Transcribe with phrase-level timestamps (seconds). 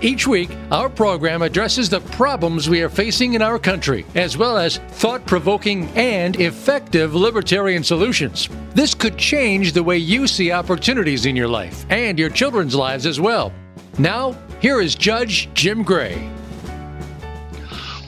[0.00, 4.56] Each week, our program addresses the problems we are facing in our country, as well
[4.56, 8.48] as thought provoking and effective libertarian solutions.
[8.74, 13.06] This could change the way you see opportunities in your life and your children's lives
[13.06, 13.52] as well.
[13.98, 16.30] Now, here is Judge Jim Gray.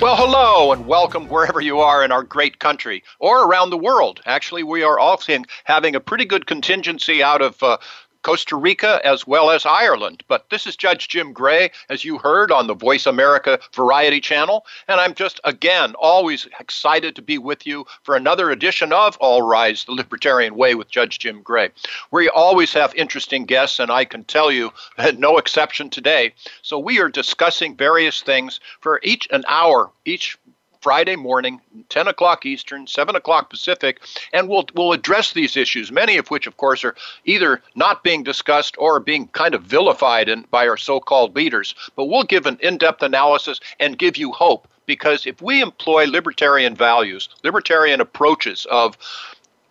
[0.00, 4.20] Well, hello and welcome wherever you are in our great country or around the world.
[4.26, 5.20] Actually, we are all
[5.64, 7.78] having a pretty good contingency out of uh,
[8.22, 10.22] Costa Rica, as well as Ireland.
[10.28, 14.66] But this is Judge Jim Gray, as you heard on the Voice America Variety Channel.
[14.88, 19.42] And I'm just, again, always excited to be with you for another edition of All
[19.42, 21.70] Rise, the Libertarian Way with Judge Jim Gray.
[22.10, 24.72] We always have interesting guests, and I can tell you,
[25.16, 26.34] no exception today.
[26.62, 30.38] So we are discussing various things for each an hour, each
[30.80, 34.00] Friday morning, 10 o'clock Eastern, 7 o'clock Pacific,
[34.32, 38.22] and we'll, we'll address these issues, many of which, of course, are either not being
[38.22, 41.74] discussed or being kind of vilified in, by our so called leaders.
[41.96, 46.06] But we'll give an in depth analysis and give you hope because if we employ
[46.06, 48.96] libertarian values, libertarian approaches of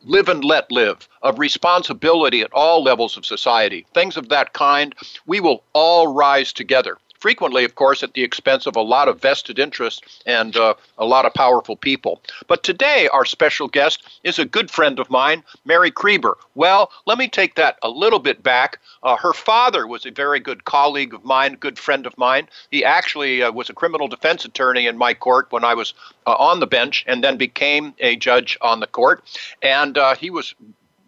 [0.04, 4.96] live and let live, of responsibility at all levels of society, things of that kind,
[5.26, 9.22] we will all rise together frequently, of course, at the expense of a lot of
[9.22, 12.22] vested interests and uh, a lot of powerful people.
[12.48, 16.36] But today, our special guest is a good friend of mine, Mary Kreber.
[16.56, 18.80] Well, let me take that a little bit back.
[19.03, 22.48] Uh, her father was a very good colleague of mine, good friend of mine.
[22.72, 25.94] He actually uh, was a criminal defense attorney in my court when I was
[26.26, 29.23] uh, on the bench and then became a judge on the court.
[29.61, 30.56] And uh, he was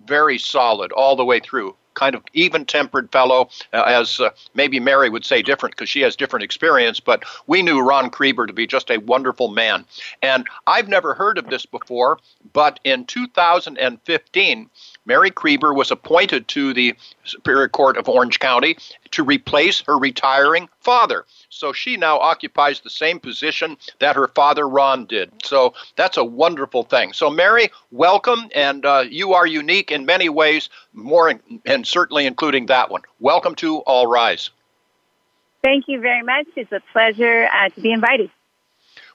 [0.06, 4.80] very solid all the way through kind of even tempered fellow, uh, as uh, maybe
[4.80, 8.54] Mary would say different because she has different experience, but we knew Ron Kreber to
[8.54, 9.86] be just a wonderful man.
[10.24, 12.18] And I've never heard of this before,
[12.54, 14.70] but in 2015,
[15.06, 18.78] Mary Kreber was appointed to the Superior Court of Orange County
[19.12, 21.26] to replace her retiring father.
[21.54, 25.32] So she now occupies the same position that her father Ron did.
[25.44, 27.12] So that's a wonderful thing.
[27.12, 31.34] So, Mary, welcome, and uh, you are unique in many ways, more
[31.66, 33.02] and certainly including that one.
[33.20, 34.50] Welcome to All Rise.
[35.62, 36.48] Thank you very much.
[36.56, 38.32] It's a pleasure uh, to be invited.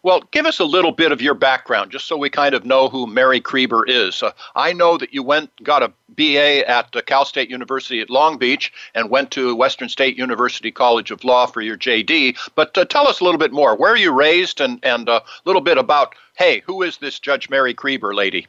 [0.06, 2.88] Well, give us a little bit of your background, just so we kind of know
[2.88, 4.22] who Mary Kreber is.
[4.22, 8.08] Uh, I know that you went got a BA at uh, Cal State University at
[8.08, 12.38] Long Beach and went to Western State University College of Law for your JD.
[12.54, 13.74] But uh, tell us a little bit more.
[13.74, 17.50] Where are you raised, and and a little bit about hey, who is this Judge
[17.50, 18.46] Mary Kreber lady?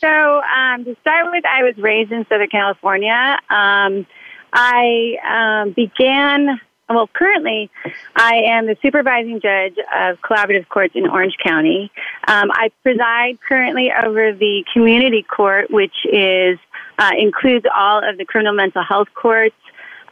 [0.00, 3.38] So um, to start with, I was raised in Southern California.
[3.50, 4.04] Um,
[4.52, 7.70] I um, began well, currently,
[8.16, 11.90] I am the supervising judge of collaborative courts in Orange County.
[12.26, 16.58] Um, I preside currently over the community court, which is
[16.98, 19.56] uh, includes all of the criminal mental health courts,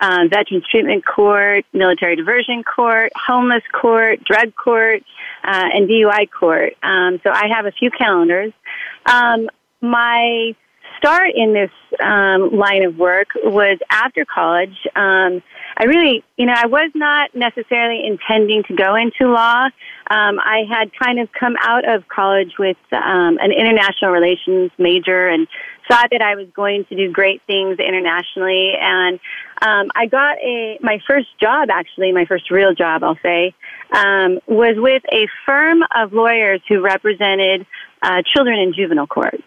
[0.01, 5.03] uh, veterans treatment court, military diversion court, homeless court, drug court,
[5.45, 6.75] uh, and DUI court.
[6.83, 8.53] Um, so I have a few calendars.
[9.07, 9.49] Um,
[9.81, 10.55] my
[10.99, 11.71] start in this
[12.01, 14.77] um, line of work was after college.
[15.79, 19.67] I really, you know, I was not necessarily intending to go into law.
[20.09, 25.29] Um, I had kind of come out of college with um, an international relations major
[25.29, 25.47] and
[25.87, 28.73] thought that I was going to do great things internationally.
[28.81, 29.21] And
[29.61, 33.55] um, I got a my first job, actually, my first real job, I'll say,
[33.93, 37.67] um, was with a firm of lawyers who represented
[38.03, 39.41] uh, children in juvenile court.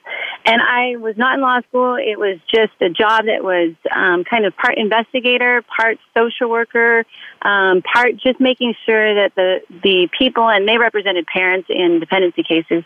[0.46, 1.96] And I was not in law school.
[1.96, 7.06] It was just a job that was um, kind of part investigator, part social worker,
[7.42, 12.44] um, part just making sure that the the people and they represented parents in dependency
[12.44, 12.84] cases,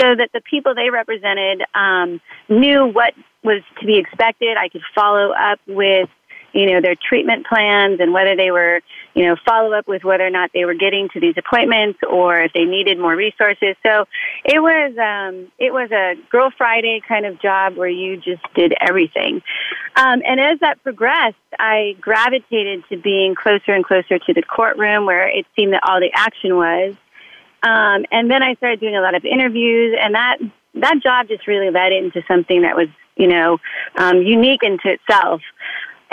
[0.00, 4.56] so that the people they represented um, knew what was to be expected.
[4.56, 6.08] I could follow up with
[6.54, 8.80] you know, their treatment plans and whether they were,
[9.14, 12.40] you know, follow up with whether or not they were getting to these appointments or
[12.42, 13.74] if they needed more resources.
[13.84, 14.06] So
[14.44, 18.72] it was, um, it was a Girl Friday kind of job where you just did
[18.80, 19.42] everything.
[19.96, 25.06] Um, and as that progressed, I gravitated to being closer and closer to the courtroom
[25.06, 26.94] where it seemed that all the action was.
[27.64, 30.38] Um, and then I started doing a lot of interviews and that,
[30.74, 33.58] that job just really led into something that was, you know,
[33.96, 35.40] um, unique into itself.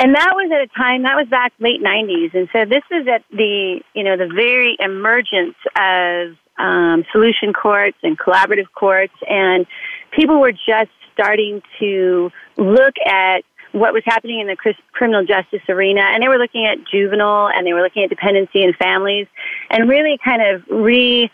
[0.02, 3.06] And that was at a time that was back late '90s, and so this was
[3.08, 9.68] at the you know the very emergence of um, solution courts and collaborative courts, and
[10.10, 13.44] people were just starting to look at
[13.74, 14.58] what was happening in the
[14.92, 18.64] criminal justice arena, and they were looking at juvenile, and they were looking at dependency
[18.64, 19.28] and families,
[19.70, 21.30] and really kind of re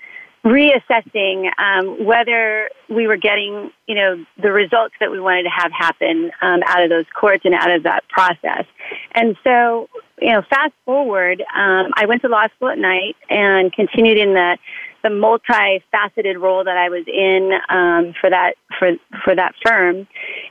[0.48, 5.72] reassessing um, whether we were getting, you know, the results that we wanted to have
[5.72, 8.66] happen um, out of those courts and out of that process.
[9.14, 9.90] And so,
[10.22, 14.34] you know, fast forward, um, I went to law school at night and continued in
[14.34, 14.58] the
[15.04, 20.08] the multifaceted role that I was in um, for that for for that firm,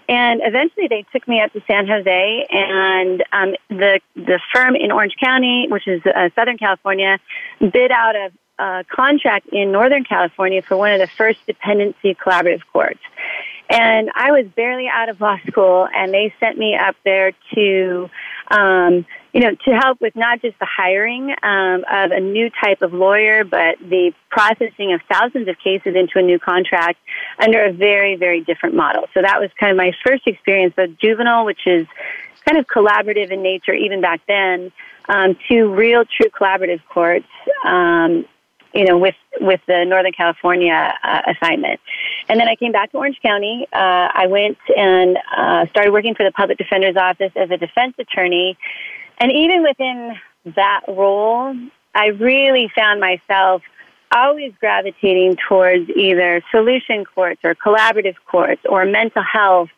[0.09, 4.93] and eventually they took me up to San Jose, and um, the the firm in
[4.93, 7.19] Orange County, which is uh, Southern California,
[7.61, 12.63] bid out a, a contract in Northern California for one of the first dependency collaborative
[12.73, 13.01] courts.
[13.69, 18.09] And I was barely out of law school, and they sent me up there to
[18.49, 19.05] um,
[19.37, 22.95] you know, to help with not just the hiring um, of a new type of
[22.95, 26.99] lawyer, but the processing of thousands of cases into a new contract
[27.39, 29.05] under a very, very different model.
[29.13, 31.87] So that was kind of my first experience with juvenile, which is
[32.47, 34.73] kind of collaborative in nature even back then,
[35.11, 37.29] um, to real, true collaborative courts.
[37.63, 38.25] Um,
[38.77, 41.81] you know, with with the Northern California uh, assignment,
[42.29, 43.67] and then I came back to Orange County.
[43.73, 47.95] Uh, I went and uh, started working for the public defender's office as a defense
[47.99, 48.57] attorney,
[49.19, 50.17] and even within
[50.55, 51.57] that role,
[51.95, 53.63] I really found myself
[54.13, 59.69] always gravitating towards either solution courts or collaborative courts or mental health.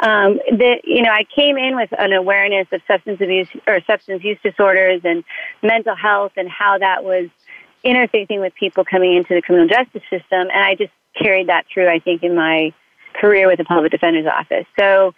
[0.00, 4.24] Um, the, you know, I came in with an awareness of substance abuse or substance
[4.24, 5.24] use disorders and
[5.62, 7.28] mental health and how that was
[7.86, 11.88] interfacing with people coming into the criminal justice system, and I just carried that through.
[11.88, 12.72] I think in my
[13.20, 14.66] career with the public defender's office.
[14.78, 15.14] So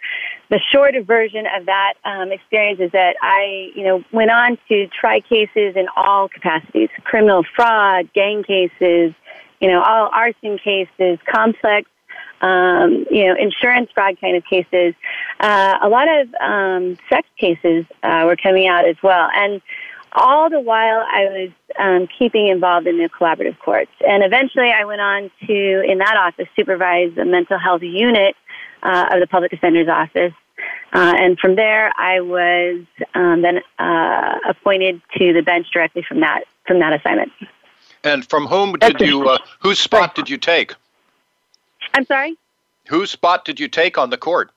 [0.49, 4.87] the short version of that um, experience is that I, you know, went on to
[4.87, 9.13] try cases in all capacities: criminal fraud, gang cases,
[9.59, 11.89] you know, all arson cases, complex,
[12.41, 14.95] um, you know, insurance fraud kind of cases.
[15.39, 19.61] Uh, a lot of um, sex cases uh, were coming out as well, and
[20.13, 23.91] all the while I was um, keeping involved in the collaborative courts.
[24.07, 28.35] And eventually I went on to, in that office, supervise the mental health unit
[28.83, 30.33] uh, of the public defender's office.
[30.91, 32.83] Uh, and from there, I was
[33.13, 37.31] um, then uh, appointed to the bench directly from that from that assignment.
[38.03, 39.29] And from whom did you?
[39.29, 40.73] Uh, whose spot did you take?
[41.93, 42.37] I'm sorry.
[42.87, 44.51] Whose spot did you take on the court?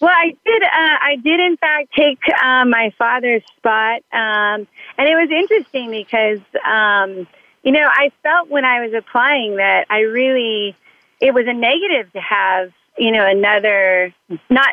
[0.00, 0.62] Well, I did.
[0.62, 4.66] Uh, I did, in fact, take uh, my father's spot, um,
[4.98, 7.26] and it was interesting because, um,
[7.62, 10.76] you know, I felt when I was applying that I really
[11.20, 14.12] it was a negative to have, you know, another
[14.50, 14.68] not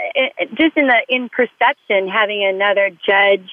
[0.55, 3.49] just in the in perception having another judge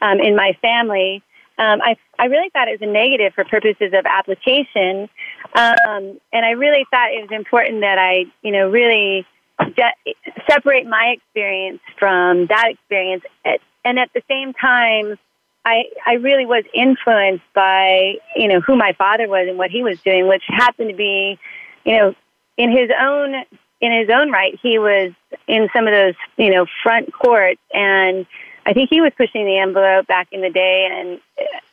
[0.00, 1.22] um, in my family.
[1.58, 5.08] Um, I I really thought it was a negative for purposes of application,
[5.54, 9.26] um, and I really thought it was important that I, you know, really
[9.64, 10.14] de-
[10.48, 15.18] separate my experience from that experience, at, and at the same time,
[15.64, 19.82] I I really was influenced by you know who my father was and what he
[19.82, 21.38] was doing, which happened to be,
[21.84, 22.14] you know,
[22.56, 23.34] in his own
[23.80, 25.12] in his own right, he was
[25.46, 28.26] in some of those you know front courts, and
[28.66, 31.20] I think he was pushing the envelope back in the day, and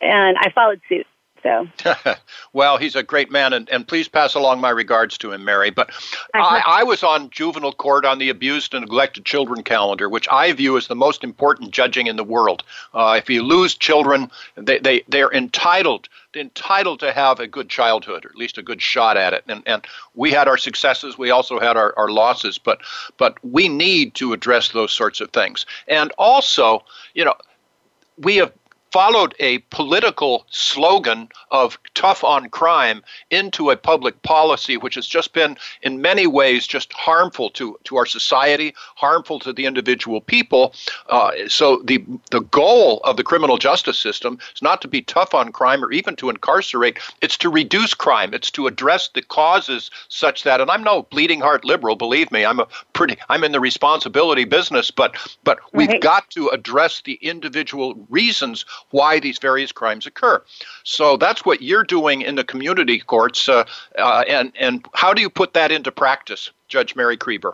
[0.01, 1.07] and I followed suit.
[1.45, 1.67] So,
[2.53, 5.69] well, he's a great man, and, and please pass along my regards to him, Mary.
[5.69, 5.91] But
[6.33, 10.51] I, I was on juvenile court on the abused and neglected children calendar, which I
[10.53, 12.63] view as the most important judging in the world.
[12.95, 18.25] Uh, if you lose children, they, they, they're entitled entitled to have a good childhood,
[18.25, 19.43] or at least a good shot at it.
[19.47, 22.81] And, and we had our successes, we also had our, our losses, but
[23.17, 25.65] but we need to address those sorts of things.
[25.87, 27.35] And also, you know,
[28.17, 28.51] we have
[28.95, 35.33] followed a political slogan of tough on crime into a public policy which has just
[35.33, 40.73] been in many ways just harmful to, to our society harmful to the individual people.
[41.09, 45.33] Uh, so the the goal of the criminal justice system is not to be tough
[45.33, 46.97] on crime or even to incarcerate.
[47.21, 48.33] It's to reduce crime.
[48.33, 52.45] It's to address the causes such that and I'm no bleeding heart liberal believe me
[52.45, 56.01] I'm a pretty I'm in the responsibility business but but we've right.
[56.01, 60.41] got to address the individual reasons why these various crimes occur.
[60.83, 63.65] So that's what you're doing in the community courts, uh,
[63.97, 67.53] uh, and and how do you put that into practice, Judge Mary Kreber?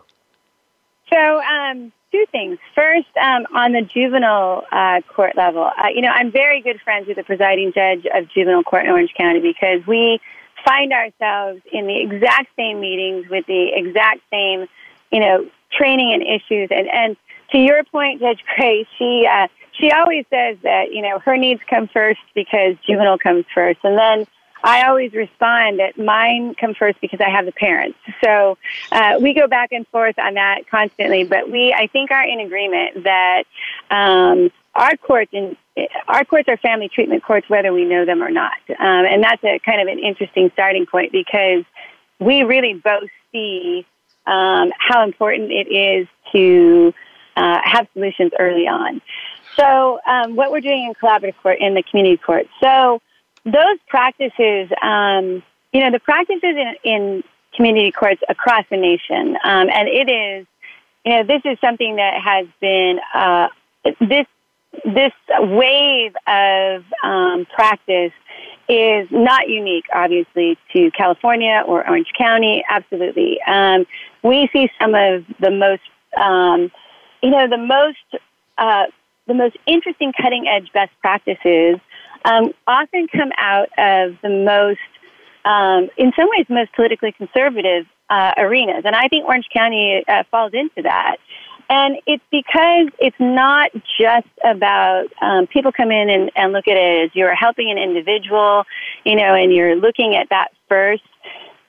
[1.10, 1.42] So.
[1.42, 2.58] Um, two things.
[2.74, 7.08] First, um, on the juvenile uh, court level, uh, you know, I'm very good friends
[7.08, 10.20] with the presiding judge of juvenile court in Orange County because we
[10.64, 14.66] find ourselves in the exact same meetings with the exact same,
[15.10, 16.68] you know, training and issues.
[16.70, 17.16] And, and
[17.50, 21.60] to your point, Judge Gray, she uh, she always says that you know her needs
[21.68, 24.26] come first because juvenile comes first, and then
[24.64, 27.98] I always respond that mine come first because I have the parents.
[28.22, 28.58] So
[28.92, 32.40] uh, we go back and forth on that constantly, but we, I think, are in
[32.40, 33.44] agreement that
[33.90, 35.56] um, our courts and
[36.06, 39.42] our courts are family treatment courts, whether we know them or not, um, and that's
[39.42, 41.64] a kind of an interesting starting point because
[42.20, 43.86] we really both see
[44.26, 46.94] um, how important it is to
[47.36, 49.00] uh, have solutions early on.
[49.56, 52.46] So, um, what we're doing in collaborative court in the community court.
[52.60, 53.00] So,
[53.44, 55.42] those practices, um,
[55.72, 60.46] you know, the practices in, in community courts across the nation, um, and it is,
[61.04, 63.48] you know, this is something that has been uh,
[64.00, 64.26] this
[64.84, 68.12] this wave of um, practice
[68.68, 72.64] is not unique, obviously, to California or Orange County.
[72.68, 73.86] Absolutely, um,
[74.22, 75.82] we see some of the most,
[76.16, 76.70] um,
[77.22, 78.22] you know, the most
[78.56, 78.84] uh,
[79.26, 81.78] the most interesting cutting edge best practices
[82.24, 84.80] um, often come out of the most,
[85.44, 88.82] um, in some ways, most politically conservative uh, arenas.
[88.84, 91.16] And I think Orange County uh, falls into that.
[91.68, 96.76] And it's because it's not just about um, people come in and, and look at
[96.76, 98.64] it as you're helping an individual,
[99.04, 101.02] you know, and you're looking at that first.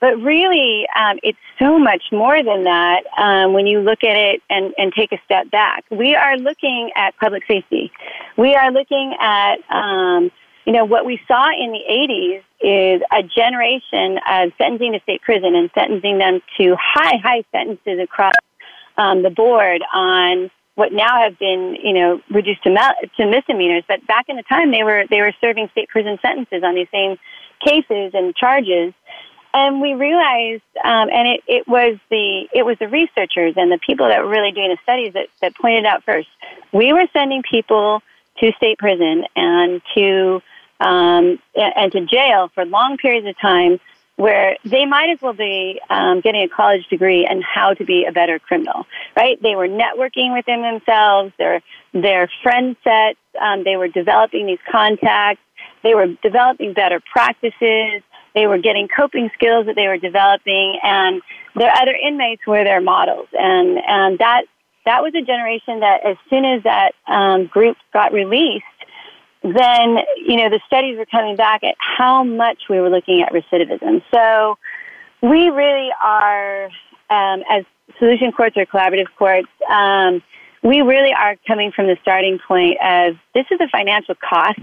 [0.03, 4.41] But really, um, it's so much more than that um, when you look at it
[4.49, 5.85] and, and take a step back.
[5.89, 7.89] We are looking at public safety.
[8.37, 10.29] We are looking at, um,
[10.65, 15.21] you know, what we saw in the 80s is a generation of sentencing to state
[15.21, 18.33] prison and sentencing them to high, high sentences across
[18.97, 22.75] um, the board on what now have been, you know, reduced to,
[23.15, 23.85] to misdemeanors.
[23.87, 26.89] But back in the time, they were they were serving state prison sentences on these
[26.91, 27.15] same
[27.65, 28.93] cases and charges
[29.53, 33.79] and we realized, um, and it, it was the it was the researchers and the
[33.85, 36.27] people that were really doing the studies that, that pointed out first.
[36.71, 38.01] We were sending people
[38.39, 40.41] to state prison and to
[40.79, 43.79] um, and to jail for long periods of time,
[44.15, 48.05] where they might as well be um, getting a college degree and how to be
[48.05, 48.87] a better criminal.
[49.15, 49.39] Right?
[49.39, 51.31] They were networking within themselves.
[51.37, 51.61] Their
[51.93, 53.19] their friend sets.
[53.39, 55.41] Um, they were developing these contacts.
[55.83, 58.01] They were developing better practices
[58.35, 61.21] they were getting coping skills that they were developing, and
[61.55, 63.27] their other inmates were their models.
[63.33, 64.43] And and that
[64.85, 68.65] that was a generation that, as soon as that um, group got released,
[69.43, 73.33] then you know the studies were coming back at how much we were looking at
[73.33, 74.01] recidivism.
[74.13, 74.57] So
[75.21, 76.65] we really are,
[77.09, 77.65] um, as
[77.99, 79.49] solution courts or collaborative courts.
[79.69, 80.21] Um,
[80.63, 84.59] we really are coming from the starting point of this is a financial cost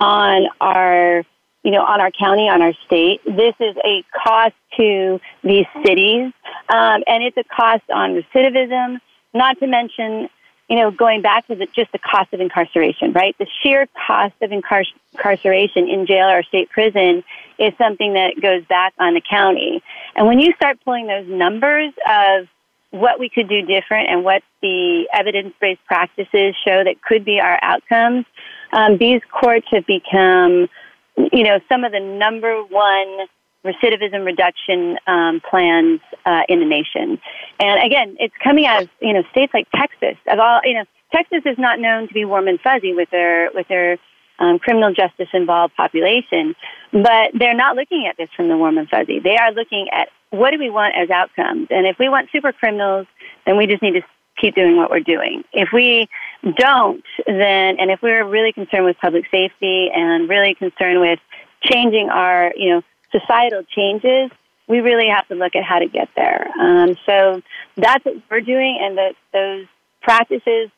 [0.00, 1.24] on our
[1.66, 3.20] you know, on our county, on our state.
[3.24, 6.32] This is a cost to these cities,
[6.68, 9.00] um, and it's a cost on recidivism,
[9.34, 10.28] not to mention,
[10.68, 13.34] you know, going back to the, just the cost of incarceration, right?
[13.40, 17.24] The sheer cost of incar- incarceration in jail or state prison
[17.58, 19.82] is something that goes back on the county.
[20.14, 22.46] And when you start pulling those numbers of
[22.90, 27.58] what we could do different and what the evidence-based practices show that could be our
[27.60, 28.24] outcomes,
[28.72, 30.68] um, these courts have become
[31.16, 33.26] you know, some of the number one
[33.64, 37.20] recidivism reduction um, plans uh, in the nation.
[37.58, 40.16] And again, it's coming out of you know states like Texas.
[40.28, 43.50] Of all, you know, Texas is not known to be warm and fuzzy with their
[43.52, 43.98] with their
[44.38, 46.54] um, criminal justice involved population,
[46.92, 49.18] but they're not looking at this from the warm and fuzzy.
[49.18, 52.52] They are looking at what do we want as outcomes, and if we want super
[52.52, 53.06] criminals,
[53.46, 54.02] then we just need to
[54.36, 55.44] keep doing what we're doing.
[55.52, 56.08] If we
[56.56, 61.18] don't, then, and if we're really concerned with public safety and really concerned with
[61.62, 64.30] changing our, you know, societal changes,
[64.68, 66.50] we really have to look at how to get there.
[66.60, 67.40] Um, so
[67.76, 69.66] that's what we're doing, and the, those
[70.02, 70.70] practices,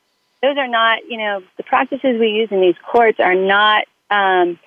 [0.42, 4.58] those are not, you know, the practices we use in these courts are not, um,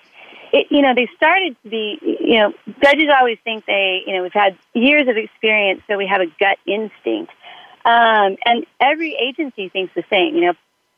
[0.52, 4.22] it, you know, they started to be, you know, judges always think they, you know,
[4.22, 7.32] we've had years of experience, so we have a gut instinct.
[7.84, 10.36] Um, and every agency thinks the same.
[10.36, 10.52] You know,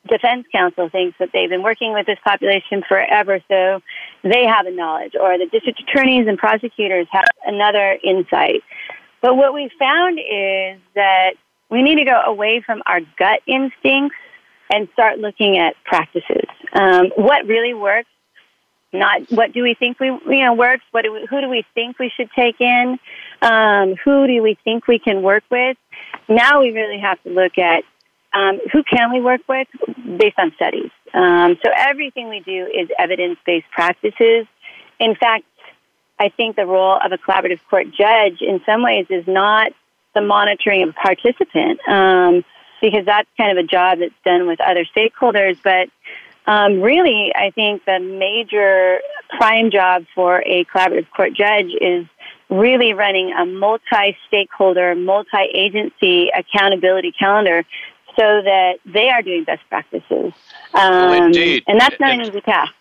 [0.07, 3.81] defense counsel thinks that they've been working with this population forever, so
[4.23, 8.63] they have a knowledge, or the district attorneys and prosecutors have another insight.
[9.21, 11.31] But what we found is that
[11.69, 14.15] we need to go away from our gut instincts
[14.71, 16.45] and start looking at practices.
[16.73, 18.09] Um, what really works?
[18.93, 20.83] Not what do we think we you know works?
[20.91, 22.97] What do we, who do we think we should take in?
[23.41, 25.75] Um, who do we think we can work with?
[26.27, 27.83] Now we really have to look at
[28.33, 29.67] um, who can we work with
[30.17, 30.91] based on studies.
[31.13, 34.45] Um, so everything we do is evidence-based practices.
[34.99, 35.45] In fact,
[36.19, 39.71] I think the role of a collaborative court judge in some ways is not
[40.13, 42.43] the monitoring of a participant, um,
[42.81, 45.57] because that's kind of a job that's done with other stakeholders.
[45.63, 45.89] But
[46.49, 48.99] um, really, I think the major
[49.37, 52.05] prime job for a collaborative court judge is
[52.49, 57.63] really running a multi-stakeholder, multi-agency accountability calendar
[58.17, 60.33] so that they are doing best practices.
[60.73, 61.63] Um, indeed.
[61.67, 62.73] And that's not an easy task.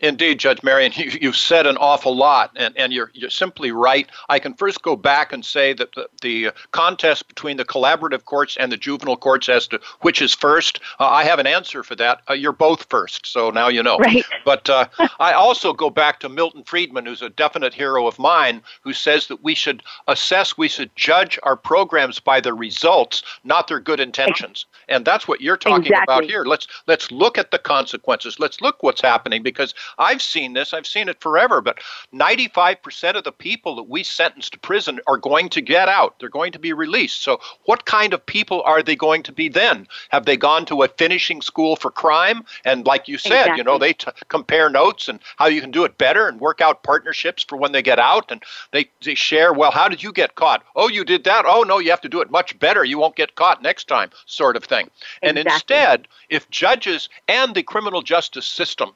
[0.00, 4.08] Indeed, Judge Marion, you, you've said an awful lot, and, and you're, you're simply right.
[4.28, 8.56] I can first go back and say that the, the contest between the collaborative courts
[8.58, 11.94] and the juvenile courts as to which is first, uh, I have an answer for
[11.96, 12.22] that.
[12.28, 13.98] Uh, you're both first, so now you know.
[13.98, 14.24] Right.
[14.42, 14.86] But uh,
[15.20, 19.26] I also go back to Milton Friedman, who's a definite hero of mine, who says
[19.26, 24.00] that we should assess, we should judge our programs by the results, not their good
[24.00, 24.64] intentions.
[24.88, 26.14] And that's what you're talking exactly.
[26.14, 26.44] about here.
[26.44, 28.40] Let's let's look at the consequences.
[28.40, 31.78] Let's look what's happening because I've seen this, I've seen it forever, but
[32.14, 36.18] 95% of the people that we sentence to prison are going to get out.
[36.18, 37.22] They're going to be released.
[37.22, 39.86] So, what kind of people are they going to be then?
[40.10, 42.44] Have they gone to a finishing school for crime?
[42.64, 43.58] And, like you said, exactly.
[43.58, 46.60] you know, they t- compare notes and how you can do it better and work
[46.60, 48.30] out partnerships for when they get out.
[48.30, 48.42] And
[48.72, 50.64] they, they share, well, how did you get caught?
[50.76, 51.44] Oh, you did that?
[51.46, 52.84] Oh, no, you have to do it much better.
[52.84, 54.90] You won't get caught next time, sort of thing.
[55.22, 58.92] And instead, if judges and the criminal justice system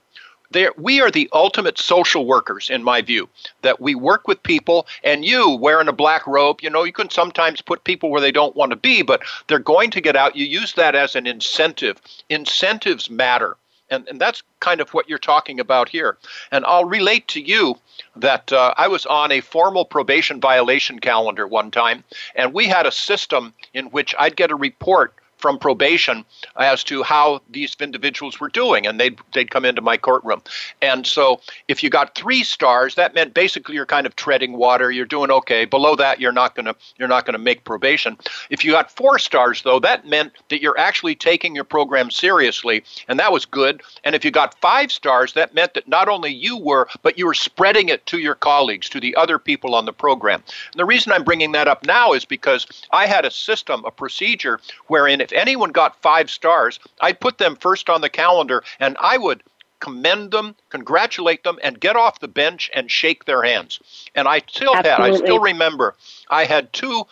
[0.50, 3.28] there, we are the ultimate social workers, in my view.
[3.62, 7.10] That we work with people, and you wearing a black robe, you know, you can
[7.10, 10.36] sometimes put people where they don't want to be, but they're going to get out.
[10.36, 12.00] You use that as an incentive.
[12.28, 13.56] Incentives matter.
[13.90, 16.16] And, and that's kind of what you're talking about here.
[16.50, 17.76] And I'll relate to you
[18.16, 22.02] that uh, I was on a formal probation violation calendar one time,
[22.34, 26.24] and we had a system in which I'd get a report from probation
[26.56, 30.40] as to how these individuals were doing, and they'd they'd come into my courtroom.
[30.80, 34.90] And so, if you got three stars, that meant basically you're kind of treading water.
[34.90, 35.66] You're doing okay.
[35.66, 38.16] Below that, you're not gonna you're not gonna make probation.
[38.48, 42.82] If you got four stars, though, that meant that you're actually taking your program seriously,
[43.06, 43.82] and that was good.
[44.02, 47.26] And if you got five stars, that meant that not only you were, but you
[47.26, 50.42] were spreading it to your colleagues, to the other people on the program.
[50.72, 53.90] And the reason I'm bringing that up now is because I had a system, a
[53.90, 58.96] procedure, wherein if anyone got five stars, I'd put them first on the calendar and
[59.00, 59.42] I would
[59.80, 63.80] commend them, congratulate them, and get off the bench and shake their hands.
[64.14, 65.94] And I still had, I still remember,
[66.30, 67.04] I had two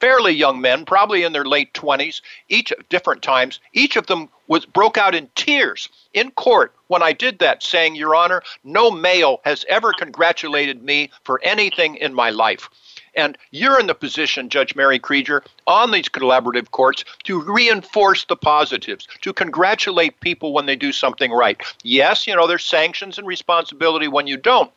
[0.00, 3.60] fairly young men, probably in their late 20s, each at different times.
[3.72, 7.94] Each of them was broke out in tears in court when I did that, saying,
[7.94, 12.68] Your Honor, no male has ever congratulated me for anything in my life.
[13.14, 18.36] And you're in the position, Judge Mary Kreber, on these collaborative courts to reinforce the
[18.36, 21.60] positives, to congratulate people when they do something right.
[21.82, 24.70] Yes, you know, there's sanctions and responsibility when you don't.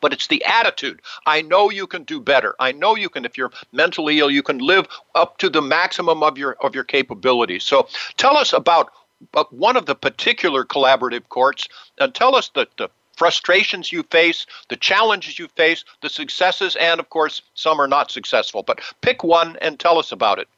[0.00, 1.02] But it's the attitude.
[1.26, 2.54] I know you can do better.
[2.58, 3.26] I know you can.
[3.26, 6.84] If you're mentally ill, you can live up to the maximum of your of your
[6.84, 7.64] capabilities.
[7.64, 8.92] So, tell us about
[9.34, 12.88] uh, one of the particular collaborative courts, and tell us the, the
[13.20, 18.10] frustrations you face, the challenges you face, the successes, and of course, some are not
[18.10, 18.62] successful.
[18.62, 20.48] But pick one and tell us about it.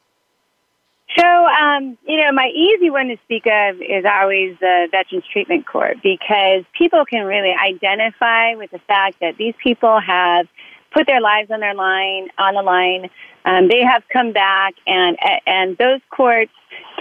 [1.17, 5.67] So, um, you know, my easy one to speak of is always the Veterans Treatment
[5.67, 10.47] Court because people can really identify with the fact that these people have
[10.93, 13.09] put their lives on their line on the line.
[13.43, 16.53] Um, they have come back, and and those courts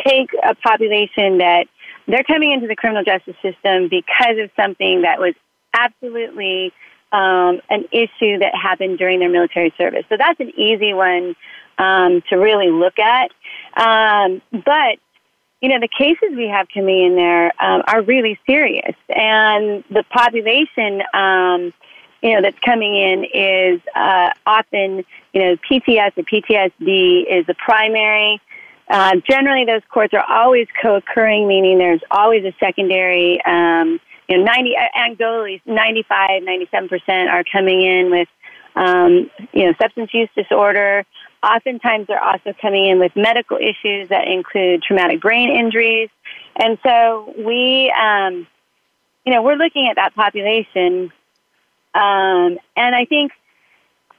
[0.04, 1.68] take a population that
[2.08, 5.34] they're coming into the criminal justice system because of something that was
[5.74, 6.72] absolutely
[7.12, 10.04] um, an issue that happened during their military service.
[10.08, 11.36] So that's an easy one
[11.78, 13.30] um, to really look at.
[13.76, 14.98] Um, but
[15.60, 20.02] you know, the cases we have coming in there um, are really serious, and the
[20.10, 21.72] population, um,
[22.20, 27.54] you know, that's coming in is uh, often, you know, PTS or PTSD is the
[27.54, 28.40] primary.
[28.88, 33.40] Uh, generally, those courts are always co-occurring, meaning there's always a secondary.
[33.44, 34.00] Um,
[34.32, 38.28] you know, 90 anecdotally, 95, 97 percent are coming in with,
[38.76, 41.04] um, you know, substance use disorder.
[41.42, 46.08] Oftentimes, they're also coming in with medical issues that include traumatic brain injuries,
[46.56, 48.46] and so we, um,
[49.26, 51.12] you know, we're looking at that population,
[51.94, 53.32] um, and I think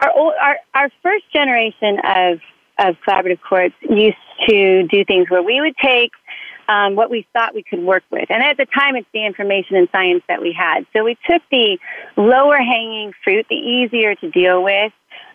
[0.01, 2.39] our, our our first generation of
[2.77, 4.17] of collaborative courts used
[4.49, 6.11] to do things where we would take
[6.67, 8.29] um, what we thought we could work with.
[8.29, 10.85] And at the time, it's the information and science that we had.
[10.93, 11.77] So we took the
[12.17, 14.91] lower hanging fruit, the easier to deal with.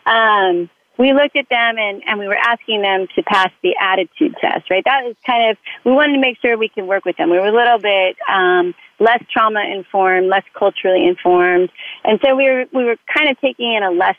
[0.07, 4.35] Um, we looked at them and, and we were asking them to pass the attitude
[4.41, 4.83] test, right?
[4.85, 7.31] That was kind of, we wanted to make sure we could work with them.
[7.31, 11.71] We were a little bit um, less trauma informed, less culturally informed.
[12.05, 14.17] And so we were, we were kind of taking in a less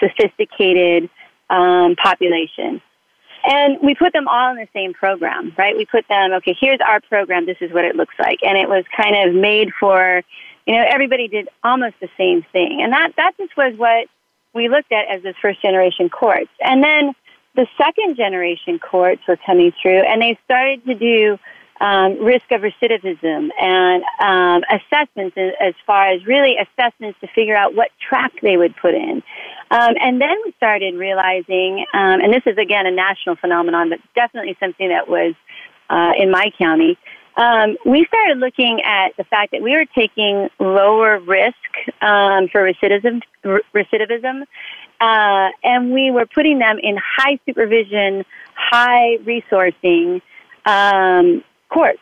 [0.00, 1.10] sophisticated
[1.50, 2.80] um, population.
[3.44, 5.76] And we put them all in the same program, right?
[5.76, 8.38] We put them, okay, here's our program, this is what it looks like.
[8.42, 10.22] And it was kind of made for,
[10.66, 12.80] you know, everybody did almost the same thing.
[12.82, 14.08] And that, that just was what
[14.54, 16.50] we looked at as this first generation courts.
[16.60, 17.14] And then
[17.54, 21.38] the second generation courts were coming through and they started to do
[21.80, 27.74] um, risk of recidivism and um, assessments as far as really assessments to figure out
[27.74, 29.22] what track they would put in.
[29.70, 33.98] Um, and then we started realizing, um, and this is again a national phenomenon, but
[34.14, 35.34] definitely something that was
[35.90, 36.98] uh, in my county.
[37.34, 41.56] Um, we started looking at the fact that we were taking lower risk
[42.02, 43.22] um, for recidivism,
[43.74, 44.42] recidivism
[45.02, 50.22] uh, and we were putting them in high supervision, high resourcing
[50.64, 52.00] um, courts.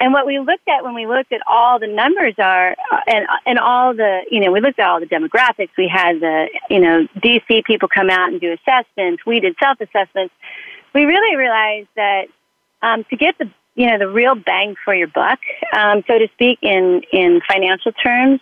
[0.00, 3.26] And what we looked at when we looked at all the numbers are, uh, and
[3.46, 5.70] and all the, you know, we looked at all the demographics.
[5.78, 9.24] We had the, you know, DC people come out and do assessments.
[9.24, 10.34] We did self assessments.
[10.94, 12.26] We really realized that
[12.82, 15.38] um, to get the, you know, the real bang for your buck,
[15.74, 18.40] um, so to speak, in in financial terms,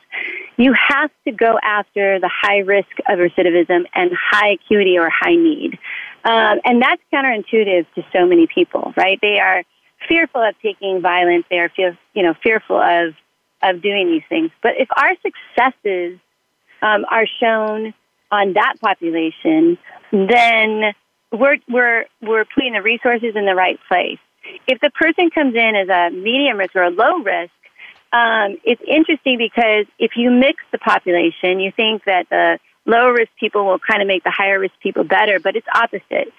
[0.57, 5.37] you have to go after the high risk of recidivism and high acuity or high
[5.37, 5.79] need,
[6.25, 9.21] um, and that's counterintuitive to so many people, right?
[9.23, 9.63] They are
[10.09, 11.01] fearful of taking
[11.59, 13.15] are feel, you know fearful of
[13.63, 14.51] of doing these things.
[14.63, 16.19] But if our successes
[16.83, 17.95] um, are shown
[18.31, 19.79] on that population,
[20.13, 20.93] then
[21.33, 24.19] we're we're we're putting the resources in the right place.
[24.67, 27.53] If the person comes in as a medium risk or a low risk,
[28.13, 33.31] um, it's interesting because if you mix the population, you think that the low risk
[33.41, 36.33] people will kind of make the higher risk people better, but it's opposite.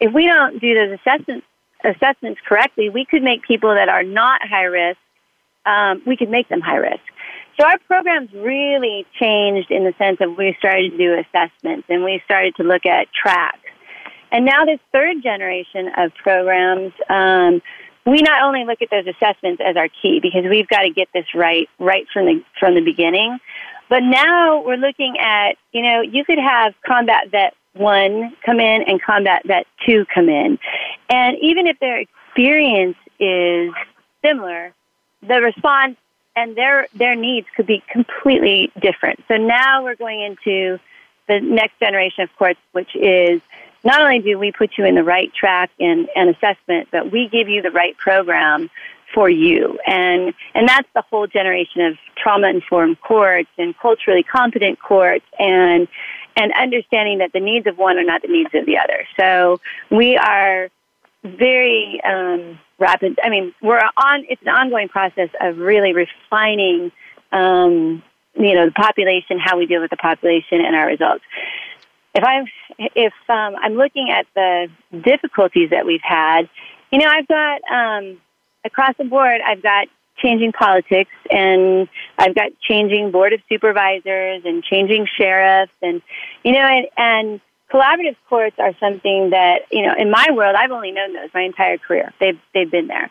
[0.00, 1.46] If we don't do those assessments
[1.84, 4.98] assessments correctly, we could make people that are not high risk,
[5.66, 7.02] um, we could make them high risk.
[7.58, 12.02] So our programs really changed in the sense of we started to do assessments and
[12.02, 13.58] we started to look at tracks.
[14.30, 17.60] And now this third generation of programs, um,
[18.06, 21.08] we not only look at those assessments as our key because we've got to get
[21.12, 23.38] this right right from the from the beginning,
[23.88, 28.82] but now we're looking at you know you could have combat vet one come in
[28.82, 30.58] and combat vet two come in.
[31.08, 33.72] And even if their experience is
[34.24, 34.72] similar,
[35.22, 35.96] the response
[36.34, 39.22] and their their needs could be completely different.
[39.28, 40.78] So now we're going into
[41.28, 43.40] the next generation of courts, which is
[43.84, 47.28] not only do we put you in the right track in an assessment, but we
[47.28, 48.70] give you the right program
[49.12, 49.78] for you.
[49.86, 55.88] And and that's the whole generation of trauma informed courts and culturally competent courts and
[56.36, 59.06] and understanding that the needs of one are not the needs of the other.
[59.18, 60.68] So we are
[61.24, 63.18] very um, rapid.
[63.22, 64.24] I mean, we're on.
[64.28, 66.92] It's an ongoing process of really refining,
[67.30, 68.02] um,
[68.34, 71.24] you know, the population, how we deal with the population, and our results.
[72.14, 72.46] If I'm
[72.78, 74.68] if um, I'm looking at the
[75.02, 76.48] difficulties that we've had,
[76.90, 78.20] you know, I've got um,
[78.64, 79.40] across the board.
[79.46, 79.88] I've got
[80.18, 86.02] changing politics and I've got changing board of supervisors and changing sheriffs and
[86.44, 87.40] you know and, and
[87.72, 91.42] collaborative courts are something that you know in my world I've only known those my
[91.42, 92.12] entire career.
[92.20, 93.10] They've they've been there.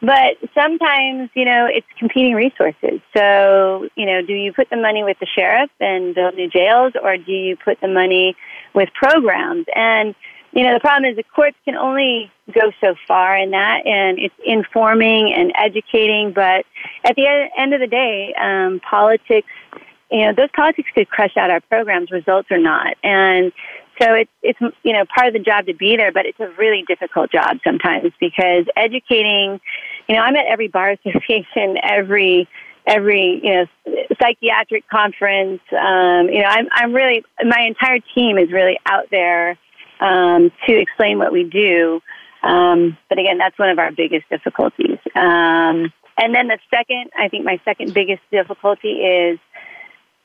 [0.00, 3.00] But sometimes you know it's competing resources.
[3.16, 6.92] So you know do you put the money with the sheriff and build new jails
[7.02, 8.36] or do you put the money
[8.74, 9.66] with programs?
[9.74, 10.14] And
[10.52, 14.18] you know, the problem is the courts can only go so far in that, and
[14.18, 16.32] it's informing and educating.
[16.32, 16.66] But
[17.04, 19.48] at the end of the day, um, politics,
[20.10, 22.96] you know, those politics could crush out our programs, results or not.
[23.02, 23.50] And
[23.98, 26.48] so it's it's you know part of the job to be there, but it's a
[26.58, 29.60] really difficult job sometimes because educating.
[30.08, 32.46] You know, I'm at every bar association, every
[32.86, 33.66] every you know
[34.20, 35.62] psychiatric conference.
[35.70, 39.56] Um, you know, I'm I'm really my entire team is really out there
[40.02, 42.00] um, to explain what we do.
[42.42, 44.98] Um, but again, that's one of our biggest difficulties.
[45.14, 49.38] Um, and then the second, I think my second biggest difficulty is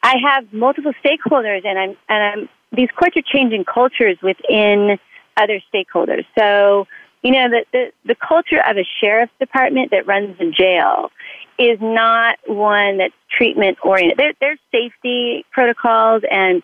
[0.03, 4.97] I have multiple stakeholders, and I'm and I'm these courts are changing cultures within
[5.37, 6.25] other stakeholders.
[6.37, 6.87] So
[7.21, 11.11] you know the the, the culture of a sheriff's department that runs a jail
[11.57, 14.17] is not one that's treatment oriented.
[14.17, 16.61] There, there's safety protocols and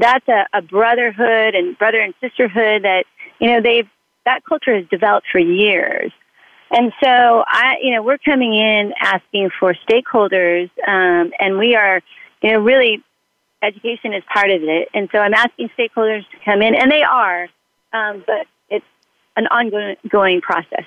[0.00, 3.04] that's a, a brotherhood and brother and sisterhood that
[3.40, 3.88] you know they've
[4.24, 6.12] that culture has developed for years.
[6.70, 12.02] And so I, you know, we're coming in asking for stakeholders, um, and we are,
[12.42, 13.02] you know, really
[13.62, 14.88] education is part of it.
[14.92, 17.48] And so I'm asking stakeholders to come in, and they are,
[17.92, 18.84] um, but it's
[19.36, 20.84] an ongoing process.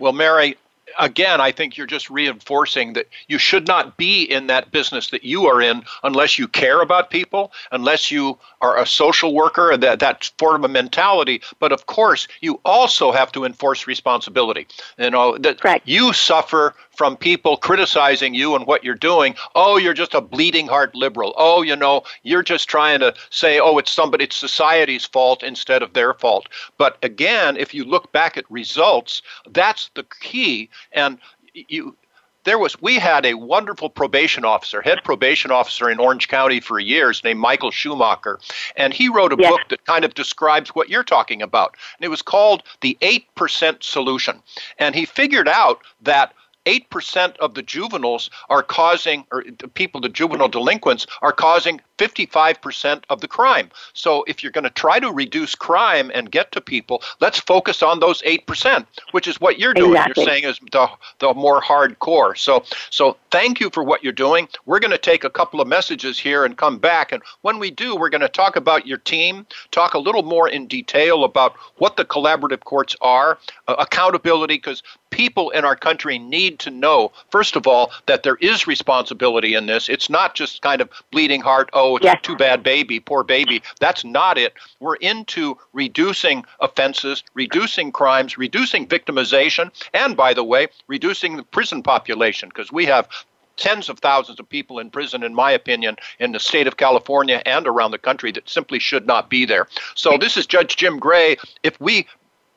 [0.00, 0.56] Well, Mary,
[0.98, 5.24] again, I think you're just reinforcing that you should not be in that business that
[5.24, 9.82] you are in unless you care about people, unless you are a social worker, and
[9.82, 11.42] that, that form of mentality.
[11.58, 14.66] But of course, you also have to enforce responsibility.
[14.98, 15.86] You know, that Correct.
[15.88, 19.34] you suffer from people criticizing you and what you're doing.
[19.54, 21.34] Oh, you're just a bleeding heart liberal.
[21.36, 25.82] Oh, you know, you're just trying to say, oh, it's somebody, it's society's fault instead
[25.82, 26.48] of their fault.
[26.76, 30.68] But again, if you look back at results, that's the key.
[30.92, 31.18] And
[31.54, 31.96] you,
[32.44, 36.78] there was we had a wonderful probation officer, head probation officer in Orange County for
[36.80, 38.40] years, named Michael Schumacher,
[38.76, 39.50] and he wrote a Yeah.
[39.50, 41.76] book that kind of describes what you're talking about.
[41.98, 44.42] And it was called the eight percent solution.
[44.78, 46.34] And he figured out that.
[46.66, 53.04] 8% of the juveniles are causing, or the people, the juvenile delinquents, are causing 55%
[53.10, 53.70] of the crime.
[53.92, 57.82] So if you're going to try to reduce crime and get to people, let's focus
[57.82, 59.92] on those 8%, which is what you're doing.
[59.92, 60.22] Exactly.
[60.22, 62.36] You're saying is the, the more hardcore.
[62.36, 64.48] So, so thank you for what you're doing.
[64.64, 67.12] We're going to take a couple of messages here and come back.
[67.12, 70.48] And when we do, we're going to talk about your team, talk a little more
[70.48, 76.18] in detail about what the collaborative courts are, uh, accountability, because people in our country
[76.18, 79.88] need to know, first of all, that there is responsibility in this.
[79.88, 82.18] It's not just kind of bleeding heart, oh, it's Yes.
[82.22, 83.62] too bad baby, poor baby.
[83.80, 84.54] That's not it.
[84.78, 91.82] We're into reducing offenses, reducing crimes, reducing victimization, and by the way, reducing the prison
[91.82, 93.08] population, because we have
[93.56, 97.42] tens of thousands of people in prison, in my opinion, in the state of California
[97.44, 99.68] and around the country that simply should not be there.
[99.94, 101.36] So this is Judge Jim Gray.
[101.62, 102.06] If we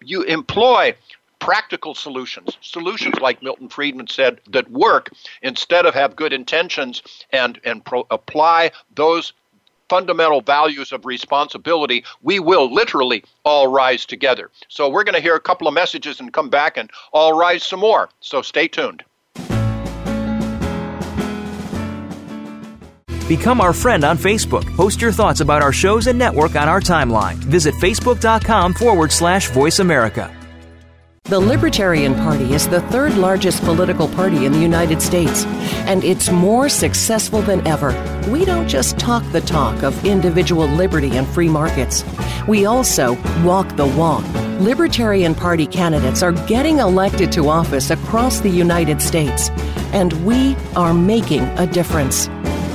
[0.06, 0.96] you employ
[1.44, 5.10] practical solutions, solutions like Milton Friedman said that work
[5.42, 9.34] instead of have good intentions and and pro- apply those
[9.90, 14.50] fundamental values of responsibility, we will literally all rise together.
[14.70, 17.64] So we're going to hear a couple of messages and come back and all rise
[17.64, 18.08] some more.
[18.22, 19.04] So stay tuned.
[23.28, 24.66] Become our friend on Facebook.
[24.78, 27.36] Post your thoughts about our shows and network on our timeline.
[27.36, 30.32] Visit facebook.com forward slash voice America.
[31.30, 35.46] The Libertarian Party is the third largest political party in the United States,
[35.88, 37.92] and it's more successful than ever.
[38.30, 42.04] We don't just talk the talk of individual liberty and free markets,
[42.46, 44.26] we also walk the walk.
[44.60, 49.50] Libertarian Party candidates are getting elected to office across the United States,
[49.94, 52.28] and we are making a difference.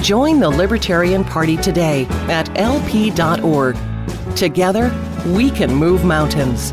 [0.00, 3.76] Join the Libertarian Party today at lp.org.
[4.36, 4.92] Together,
[5.26, 6.72] we can move mountains.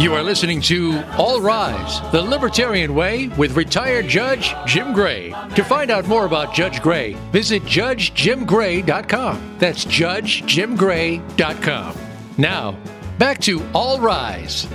[0.00, 5.34] You are listening to All Rise, the Libertarian Way with retired Judge Jim Gray.
[5.54, 9.56] To find out more about Judge Gray, visit judgejimgray.com.
[9.58, 11.96] That's judgejimgray.com.
[12.38, 12.78] Now,
[13.18, 14.66] back to All Rise.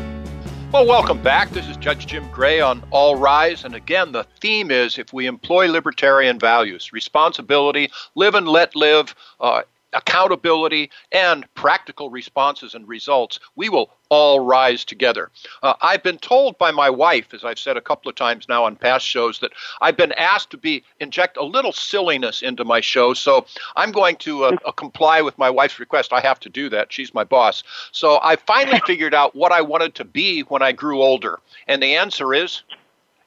[0.71, 1.49] Well, welcome back.
[1.49, 3.65] This is Judge Jim Gray on All Rise.
[3.65, 9.15] And again, the theme is if we employ libertarian values, responsibility, live and let live,
[9.39, 9.63] uh,
[9.95, 15.31] accountability, and practical responses and results, we will all rise together.
[15.63, 18.65] Uh, I've been told by my wife, as I've said a couple of times now
[18.65, 22.81] on past shows, that I've been asked to be inject a little silliness into my
[22.81, 23.13] show.
[23.13, 26.13] So I'm going to uh, uh, comply with my wife's request.
[26.13, 26.93] I have to do that.
[26.93, 27.63] She's my boss.
[27.91, 31.81] So I finally figured out what I wanted to be when I grew older, and
[31.81, 32.63] the answer is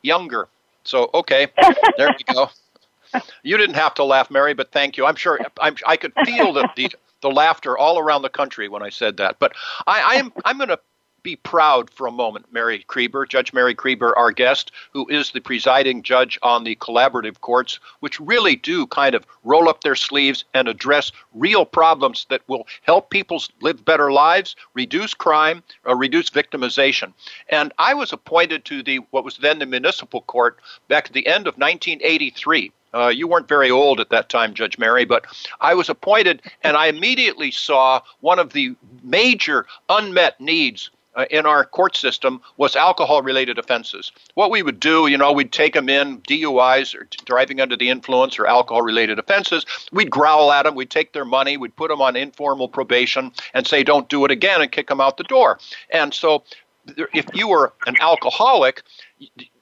[0.02, 0.48] younger.
[0.84, 1.48] So okay,
[1.96, 2.50] there we go.
[3.42, 5.06] You didn't have to laugh, Mary, but thank you.
[5.06, 6.90] I'm sure I'm, I could feel the, the
[7.20, 9.38] the laughter all around the country when I said that.
[9.38, 9.52] But
[9.86, 10.80] I, I am I'm going to
[11.22, 15.40] be proud for a moment, Mary Kreber, Judge Mary Kreber, our guest, who is the
[15.40, 20.44] presiding judge on the collaborative courts, which really do kind of roll up their sleeves
[20.54, 26.30] and address real problems that will help people live better lives, reduce crime, or reduce
[26.30, 27.12] victimization.
[27.48, 31.26] And I was appointed to the what was then the municipal court back at the
[31.26, 32.72] end of 1983.
[32.94, 35.26] Uh, you weren't very old at that time, Judge Mary, but
[35.60, 41.46] I was appointed, and I immediately saw one of the major unmet needs uh, in
[41.46, 44.12] our court system was alcohol related offenses.
[44.34, 47.88] What we would do, you know, we'd take them in, DUIs or driving under the
[47.88, 49.66] influence or alcohol related offenses.
[49.90, 53.66] We'd growl at them, we'd take their money, we'd put them on informal probation and
[53.66, 55.58] say, don't do it again and kick them out the door.
[55.90, 56.44] And so
[57.12, 58.82] if you were an alcoholic,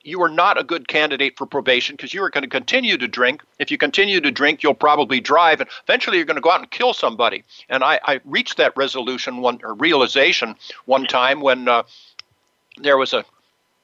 [0.07, 3.09] you are not a good candidate for probation because you are going to continue to
[3.09, 3.42] drink.
[3.59, 6.61] If you continue to drink, you'll probably drive, and eventually you're going to go out
[6.61, 7.45] and kill somebody.
[7.69, 11.83] And I, I reached that resolution one or realization one time when uh,
[12.79, 13.25] there was a,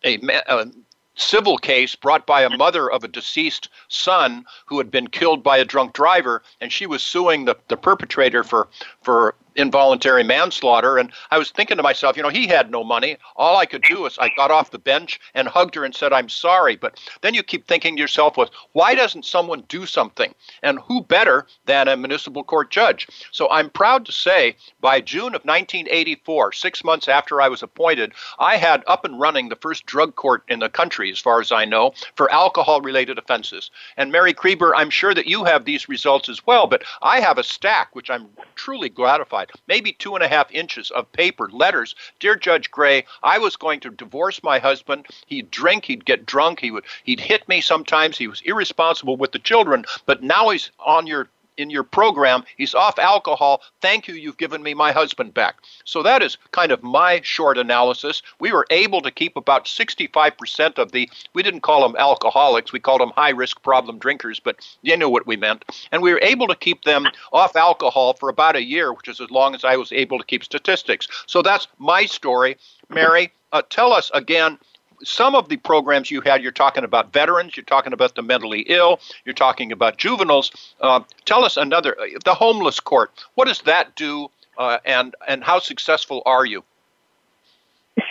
[0.04, 0.66] a, a
[1.14, 5.58] civil case brought by a mother of a deceased son who had been killed by
[5.58, 8.68] a drunk driver, and she was suing the, the perpetrator for
[9.02, 10.98] for involuntary manslaughter.
[10.98, 13.16] And I was thinking to myself, you know, he had no money.
[13.36, 16.12] All I could do was I got off the bench and hugged her and said,
[16.12, 16.76] I'm sorry.
[16.76, 20.34] But then you keep thinking to yourself, well, why doesn't someone do something?
[20.62, 23.06] And who better than a municipal court judge?
[23.30, 28.12] So I'm proud to say by June of 1984, six months after I was appointed,
[28.38, 31.52] I had up and running the first drug court in the country, as far as
[31.52, 33.70] I know, for alcohol related offenses.
[33.96, 37.38] And Mary Kreber, I'm sure that you have these results as well, but I have
[37.38, 41.94] a stack, which I'm truly gratified maybe two and a half inches of paper, letters.
[42.20, 45.06] Dear Judge Gray, I was going to divorce my husband.
[45.26, 48.18] He'd drink, he'd get drunk, he would he'd hit me sometimes.
[48.18, 52.44] He was irresponsible with the children, but now he's on your in your program.
[52.56, 53.62] He's off alcohol.
[53.80, 54.14] Thank you.
[54.14, 55.56] You've given me my husband back.
[55.84, 58.22] So that is kind of my short analysis.
[58.40, 62.80] We were able to keep about 65% of the, we didn't call them alcoholics, we
[62.80, 65.64] called them high risk problem drinkers, but you know what we meant.
[65.90, 69.20] And we were able to keep them off alcohol for about a year, which is
[69.20, 71.08] as long as I was able to keep statistics.
[71.26, 72.56] So that's my story.
[72.88, 74.58] Mary, uh, tell us again
[75.04, 78.60] some of the programs you had, you're talking about veterans, you're talking about the mentally
[78.68, 80.74] ill, you're talking about juveniles.
[80.80, 83.10] Uh, tell us another, uh, the homeless court.
[83.34, 86.62] What does that do, uh, and and how successful are you?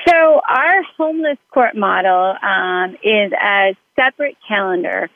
[0.08, 5.10] So our homeless court model um, is a separate calendar,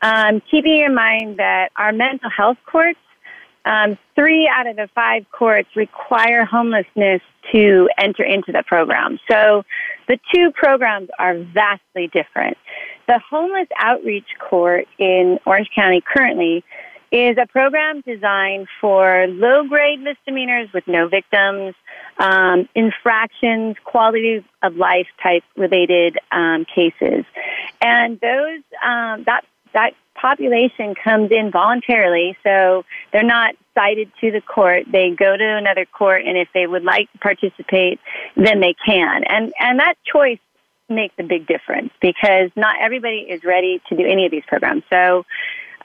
[0.00, 2.98] um, keeping in mind that our mental health courts
[3.64, 7.20] um, three out of the five courts require homelessness
[7.52, 9.18] to enter into the program.
[9.30, 9.64] So
[10.08, 12.56] the two programs are vastly different.
[13.06, 16.64] The Homeless Outreach Court in Orange County currently
[17.12, 21.74] is a program designed for low grade misdemeanors with no victims,
[22.18, 27.26] um, infractions, quality of life type related um, cases.
[27.82, 29.44] And those, um, that,
[29.74, 34.84] that population comes in voluntarily, so they're not cited to the court.
[34.90, 37.98] They go to another court, and if they would like to participate,
[38.36, 39.24] then they can.
[39.24, 40.38] And and that choice
[40.88, 44.84] makes a big difference because not everybody is ready to do any of these programs.
[44.88, 45.24] So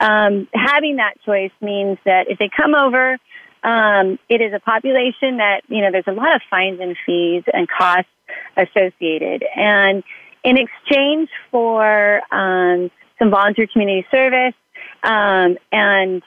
[0.00, 3.18] um, having that choice means that if they come over,
[3.64, 7.42] um, it is a population that you know there's a lot of fines and fees
[7.52, 8.10] and costs
[8.56, 10.04] associated, and
[10.44, 14.54] in exchange for um, some volunteer community service,
[15.02, 16.22] um, and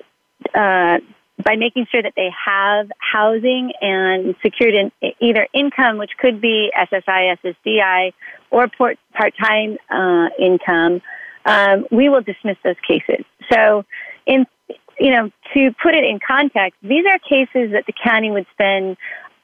[0.53, 0.97] uh,
[1.43, 6.71] by making sure that they have housing and secured in either income, which could be
[6.77, 8.13] SSI, SSDI,
[8.49, 11.01] or part-time uh, income,
[11.45, 13.25] um, we will dismiss those cases.
[13.51, 13.85] So,
[14.25, 14.45] in
[14.99, 18.97] you know, to put it in context, these are cases that the county would spend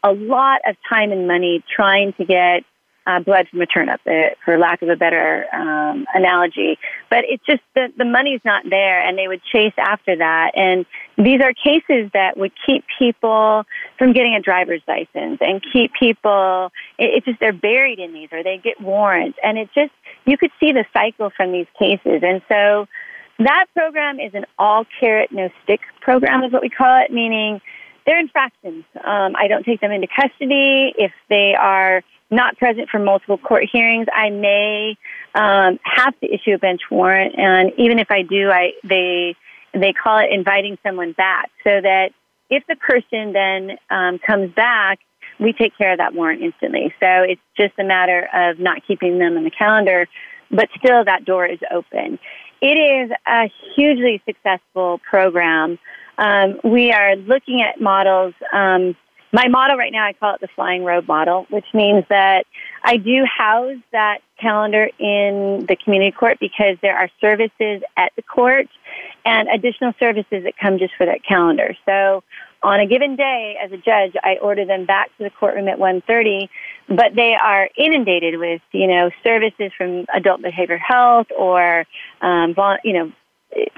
[0.03, 2.63] a lot of time and money trying to get
[3.07, 6.77] uh, blood from a turnip, uh, for lack of a better um, analogy.
[7.09, 10.51] But it's just that the money's not there, and they would chase after that.
[10.55, 10.85] And
[11.17, 13.63] these are cases that would keep people
[13.97, 16.71] from getting a driver's license and keep people.
[16.99, 19.93] It, it's just they're buried in these, or they get warrants, and it just
[20.25, 22.21] you could see the cycle from these cases.
[22.21, 22.87] And so
[23.39, 27.61] that program is an all carrot no stick program, is what we call it, meaning
[28.05, 28.83] they're infractions.
[28.95, 33.65] Um, I don't take them into custody if they are not present for multiple court
[33.71, 34.97] hearings, I may
[35.33, 39.35] um, have to issue a bench warrant, and even if I do, I they
[39.73, 42.09] they call it inviting someone back, so that
[42.49, 44.99] if the person then um, comes back,
[45.39, 46.93] we take care of that warrant instantly.
[46.99, 50.07] So it's just a matter of not keeping them on the calendar,
[50.49, 52.19] but still that door is open.
[52.61, 55.77] It is a hugely successful program.
[56.17, 58.33] Um, we are looking at models.
[58.51, 58.95] Um,
[59.31, 62.45] my model right now, I call it the flying robe model, which means that
[62.83, 68.21] I do house that calendar in the community court because there are services at the
[68.21, 68.67] court
[69.25, 71.75] and additional services that come just for that calendar.
[71.85, 72.23] So
[72.63, 75.77] on a given day as a judge, I order them back to the courtroom at
[75.77, 76.49] 1.30,
[76.87, 81.85] but they are inundated with, you know, services from adult behavior health or,
[82.21, 83.11] um, you know,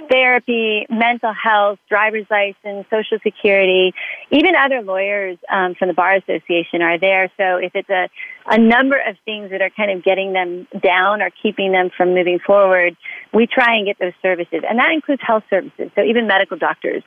[0.10, 3.94] therapy, mental health, driver's license, social security,
[4.32, 7.32] even other lawyers um, from the Bar Association are there.
[7.38, 8.10] So if it's a,
[8.48, 12.14] a number of things that are kind of getting them down or keeping them from
[12.14, 12.98] moving forward,
[13.34, 14.62] we try and get those services.
[14.68, 17.04] And that includes health services, so even medical doctors.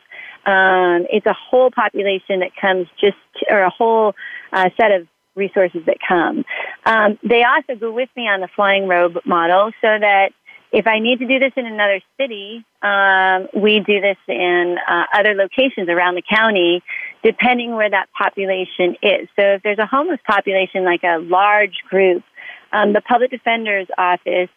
[0.47, 3.17] Um, it's a whole population that comes just,
[3.51, 4.15] or a whole
[4.53, 6.45] uh, set of resources that come.
[6.85, 10.31] Um, they also go with me on the flying robe model so that
[10.73, 15.05] if I need to do this in another city, um, we do this in uh,
[15.15, 16.83] other locations around the county,
[17.23, 19.29] depending where that population is.
[19.37, 22.25] So if there's a homeless population, like a large group,
[22.73, 24.49] um, the public defender's office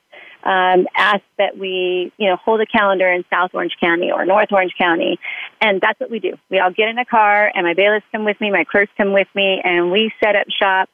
[0.43, 4.53] um, asks that we, you know, hold a calendar in South Orange County or North
[4.53, 5.19] Orange County,
[5.59, 6.37] and that's what we do.
[6.49, 9.11] We all get in a car, and my bailiffs come with me, my clerks come
[9.11, 10.87] with me, and we set up shop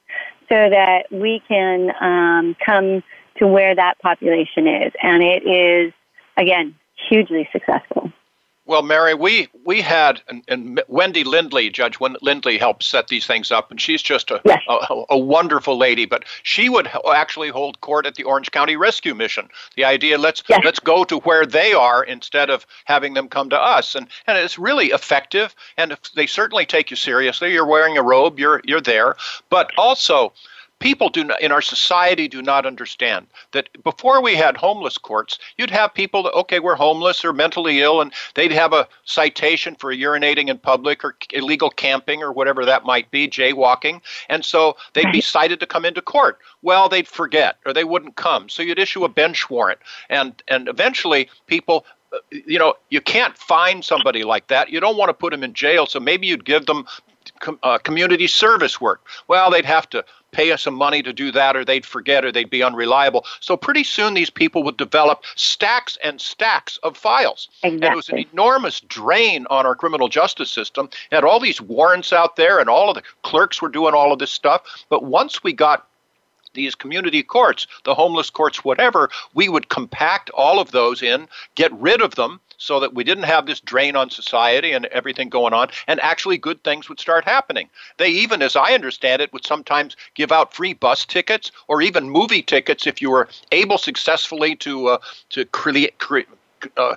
[0.49, 3.03] so that we can um, come
[3.41, 4.93] to where that population is.
[5.01, 5.91] And it is,
[6.37, 6.75] again,
[7.09, 8.11] hugely successful.
[8.67, 13.51] Well, Mary, we we had and, and Wendy Lindley, Judge Lindley, helped set these things
[13.51, 14.61] up, and she's just a, yes.
[14.69, 16.05] a, a wonderful lady.
[16.05, 19.49] But she would actually hold court at the Orange County Rescue Mission.
[19.75, 20.61] The idea let's yes.
[20.63, 24.37] let's go to where they are instead of having them come to us, and and
[24.37, 25.55] it's really effective.
[25.75, 27.51] And they certainly take you seriously.
[27.51, 29.15] You're wearing a robe, you're you're there,
[29.49, 30.33] but also
[30.81, 35.39] people do not, in our society do not understand that before we had homeless courts,
[35.57, 39.75] you'd have people that, okay, we're homeless or mentally ill, and they'd have a citation
[39.75, 44.75] for urinating in public or illegal camping or whatever that might be, jaywalking, and so
[44.93, 46.39] they'd be cited to come into court.
[46.61, 49.79] Well, they'd forget or they wouldn't come, so you'd issue a bench warrant,
[50.09, 54.69] and and eventually people uh, you know, you can't find somebody like that.
[54.69, 56.85] You don't want to put them in jail, so maybe you'd give them
[57.63, 59.05] uh, community service work.
[59.27, 62.31] Well, they'd have to pay us some money to do that, or they'd forget, or
[62.31, 63.25] they'd be unreliable.
[63.39, 67.49] So pretty soon, these people would develop stacks and stacks of files.
[67.63, 67.87] Exactly.
[67.87, 70.89] And it was an enormous drain on our criminal justice system.
[71.11, 74.11] You had all these warrants out there, and all of the clerks were doing all
[74.11, 74.63] of this stuff.
[74.89, 75.87] But once we got
[76.53, 81.71] these community courts, the homeless courts, whatever, we would compact all of those in, get
[81.73, 85.51] rid of them, so that we didn't have this drain on society and everything going
[85.53, 87.67] on, and actually good things would start happening.
[87.97, 92.09] They even, as I understand it, would sometimes give out free bus tickets or even
[92.09, 94.97] movie tickets if you were able successfully to uh,
[95.31, 95.97] to create.
[95.97, 96.19] Cre-
[96.77, 96.95] uh,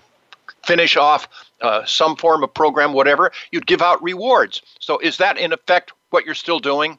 [0.66, 1.28] finish off
[1.60, 4.62] uh, some form of program, whatever, you'd give out rewards.
[4.80, 6.98] So, is that in effect what you're still doing?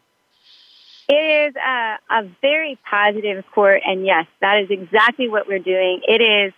[1.07, 6.01] It is a, a very positive court, and yes, that is exactly what we're doing.
[6.07, 6.53] It is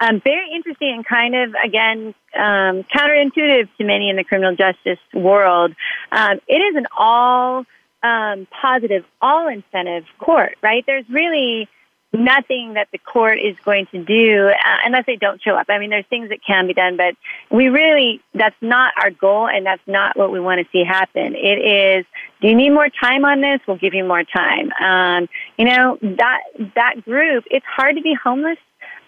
[0.00, 4.98] um, very interesting and kind of, again, um, counterintuitive to many in the criminal justice
[5.12, 5.74] world.
[6.10, 7.64] Um, it is an all
[8.02, 10.84] um, positive, all incentive court, right?
[10.86, 11.68] There's really
[12.12, 15.66] nothing that the court is going to do uh, unless they don't show up.
[15.68, 17.14] I mean, there's things that can be done, but
[17.50, 21.36] we really, that's not our goal and that's not what we want to see happen.
[21.36, 22.06] It is,
[22.40, 23.60] do you need more time on this?
[23.66, 24.72] We'll give you more time.
[24.80, 26.40] Um, you know, that,
[26.74, 28.58] that group, it's hard to be homeless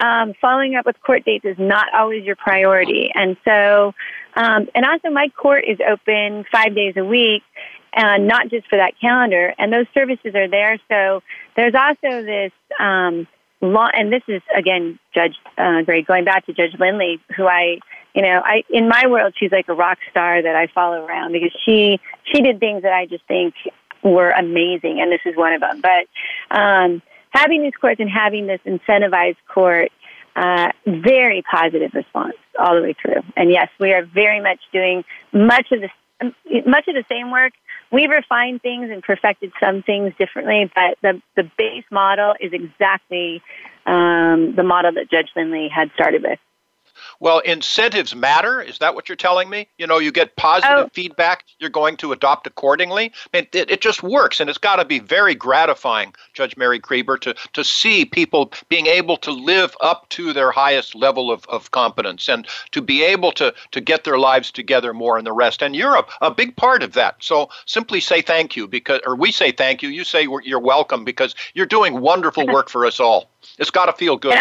[0.03, 3.09] um, following up with court dates is not always your priority.
[3.15, 3.93] And so,
[4.35, 7.41] um, and also my court is open five days a week,
[7.93, 9.53] and not just for that calendar.
[9.57, 10.77] And those services are there.
[10.89, 11.23] So
[11.55, 13.27] there's also this um,
[13.61, 17.77] law, and this is again, Judge uh, Gray, going back to Judge Lindley, who I,
[18.13, 21.31] you know, I in my world she's like a rock star that I follow around
[21.31, 23.53] because she she did things that I just think
[24.03, 25.81] were amazing, and this is one of them.
[25.81, 26.07] But
[26.51, 27.01] um,
[27.33, 29.91] having these courts and having this incentivized court,
[30.35, 33.21] uh, very positive response all the way through.
[33.35, 35.89] And yes, we are very much doing much of the
[36.65, 37.53] much of the same work.
[37.91, 43.41] We've refined things and perfected some things differently, but the the base model is exactly
[43.85, 46.39] um, the model that Judge Lindley had started with.
[47.23, 48.61] Well, incentives matter.
[48.61, 49.69] Is that what you're telling me?
[49.77, 50.89] You know, you get positive oh.
[50.91, 53.13] feedback, you're going to adopt accordingly.
[53.33, 56.81] I mean, it, it just works, and it's got to be very gratifying, Judge Mary
[56.81, 61.45] Kreber, to, to see people being able to live up to their highest level of,
[61.47, 65.31] of competence and to be able to, to get their lives together more and the
[65.31, 65.63] rest.
[65.63, 67.23] And you're a, a big part of that.
[67.23, 71.05] So simply say thank you, because, or we say thank you, you say you're welcome,
[71.05, 73.29] because you're doing wonderful work for us all.
[73.59, 74.33] It's got to feel good.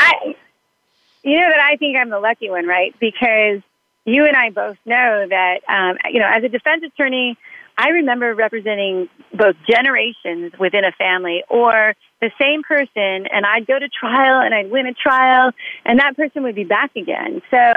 [1.23, 2.95] You know that I think I'm the lucky one, right?
[2.99, 3.63] Because
[4.05, 7.39] you and I both know that, um, you know, as a defense attorney,
[7.79, 13.79] I remember representing both generations within a family or the same person and I'd go
[13.79, 15.53] to trial and I'd win a trial
[15.85, 17.41] and that person would be back again.
[17.51, 17.73] So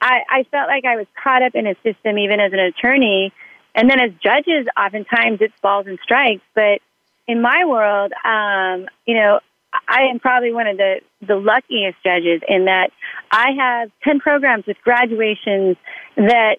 [0.00, 3.32] I, I felt like I was caught up in a system even as an attorney.
[3.74, 6.42] And then as judges, oftentimes it's balls and strikes.
[6.54, 6.80] But
[7.28, 9.40] in my world, um, you know,
[9.72, 12.90] I am probably one of the, the luckiest judges in that
[13.30, 15.76] I have 10 programs with graduations
[16.16, 16.56] that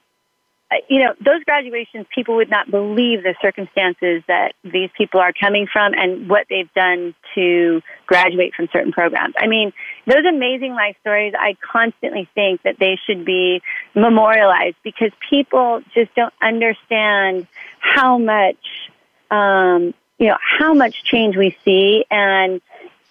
[0.72, 5.34] uh, you know, those graduations, people would not believe the circumstances that these people are
[5.34, 9.34] coming from and what they've done to graduate from certain programs.
[9.38, 9.74] I mean,
[10.07, 13.62] those amazing life stories, I constantly think that they should be
[13.95, 17.47] memorialized because people just don't understand
[17.80, 18.64] how much,
[19.30, 22.05] um, you know, how much change we see.
[22.09, 22.62] And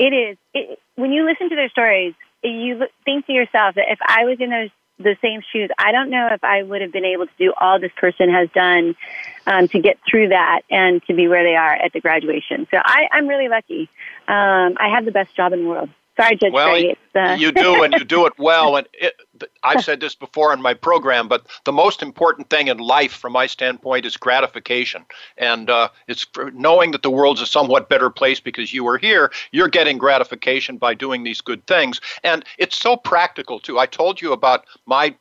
[0.00, 3.98] it is, it, when you listen to their stories, you think to yourself that if
[4.02, 4.70] I was in those
[5.00, 5.70] the same shoes.
[5.78, 8.48] I don't know if I would have been able to do all this person has
[8.54, 8.94] done
[9.46, 12.66] um, to get through that and to be where they are at the graduation.
[12.70, 13.88] So I, I'm really lucky.
[14.28, 15.88] Um, I have the best job in the world.
[16.20, 16.74] Sorry, Judge well.
[17.14, 17.36] Uh...
[17.38, 18.76] you do, and you do it well.
[18.76, 19.14] And it,
[19.62, 23.32] I've said this before in my program, but the most important thing in life, from
[23.32, 25.04] my standpoint, is gratification.
[25.38, 29.32] And uh, it's knowing that the world's a somewhat better place because you are here.
[29.52, 33.78] You're getting gratification by doing these good things, and it's so practical too.
[33.78, 35.14] I told you about my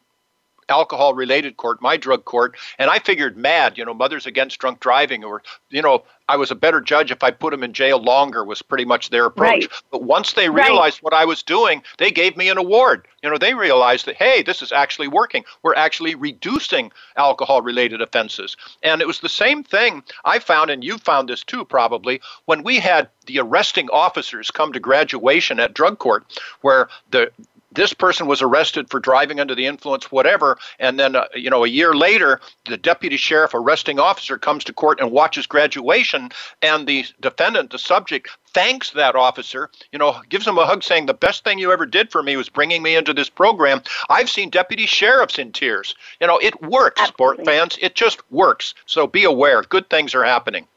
[0.70, 4.80] alcohol related court, my drug court, and I figured mad, you know, Mothers Against Drunk
[4.80, 8.00] Driving, or, you know, I was a better judge if I put them in jail
[8.00, 9.66] longer, was pretty much their approach.
[9.66, 9.84] Right.
[9.90, 11.04] But once they realized right.
[11.04, 13.08] what I was doing, they gave me an award.
[13.24, 15.44] You know, they realized that, hey, this is actually working.
[15.64, 18.56] We're actually reducing alcohol related offenses.
[18.84, 22.62] And it was the same thing I found, and you found this too, probably, when
[22.62, 26.26] we had the arresting officers come to graduation at drug court,
[26.62, 27.32] where the
[27.72, 31.64] this person was arrested for driving under the influence, whatever, and then uh, you know
[31.64, 36.30] a year later, the deputy sheriff arresting officer comes to court and watches graduation,
[36.62, 41.06] and the defendant, the subject, thanks that officer, you know, gives him a hug, saying
[41.06, 43.82] the best thing you ever did for me was bringing me into this program.
[44.10, 45.96] I've seen deputy sheriffs in tears.
[46.20, 47.44] You know, it works, Absolutely.
[47.44, 47.78] sport fans.
[47.82, 48.74] It just works.
[48.86, 49.62] So be aware.
[49.62, 50.68] Good things are happening.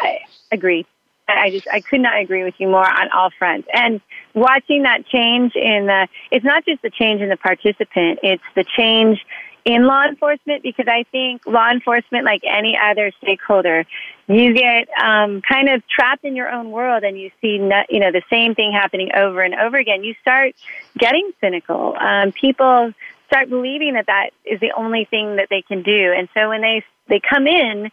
[0.00, 0.18] I
[0.52, 0.86] agree.
[1.28, 3.68] I just I could not agree with you more on all fronts.
[3.72, 4.00] And
[4.34, 8.64] watching that change in the it's not just the change in the participant, it's the
[8.76, 9.24] change
[9.64, 13.84] in law enforcement because I think law enforcement, like any other stakeholder,
[14.26, 18.00] you get um, kind of trapped in your own world and you see no, you
[18.00, 20.04] know the same thing happening over and over again.
[20.04, 20.54] You start
[20.96, 21.94] getting cynical.
[22.00, 22.92] Um, people
[23.26, 26.62] start believing that that is the only thing that they can do, and so when
[26.62, 27.90] they they come in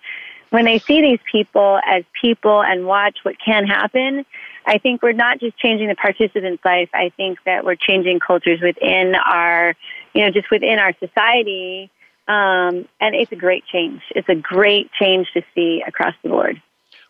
[0.49, 4.25] when they see these people as people and watch what can happen,
[4.65, 6.89] I think we're not just changing the participant's life.
[6.93, 9.75] I think that we're changing cultures within our,
[10.13, 11.91] you know, just within our society.
[12.27, 14.01] Um, and it's a great change.
[14.15, 16.61] It's a great change to see across the board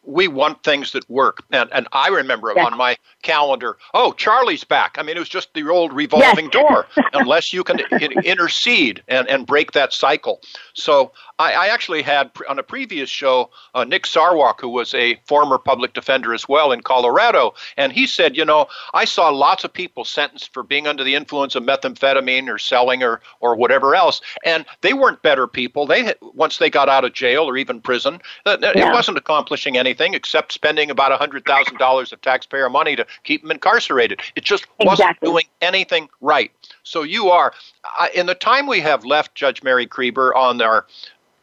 [0.06, 1.44] we want things that work.
[1.52, 4.98] And, and I remember on my calendar, oh, Charlie's back.
[4.98, 6.54] I mean, it was just the old revolving yes.
[6.54, 7.80] door, unless you can
[8.24, 10.42] intercede and, and break that cycle.
[10.74, 15.20] So I, I actually had on a previous show uh, Nick Sarwak, who was a
[15.26, 19.64] former public defender as well in Colorado, and he said, you know, I saw lots
[19.64, 23.96] of people sentenced for being under the influence of methamphetamine or selling or or whatever
[23.96, 25.86] else, and they weren't better people.
[25.88, 28.90] They once they got out of jail or even prison, uh, Yeah.
[28.90, 33.42] it wasn't accomplishing anything except spending about hundred thousand dollars of taxpayer money to keep
[33.42, 34.20] them incarcerated.
[34.36, 35.30] It just wasn't Exactly.
[35.30, 36.52] doing anything right.
[36.84, 37.54] So you are,
[38.00, 40.86] I in the time we have left, Judge Mary Kreber, on our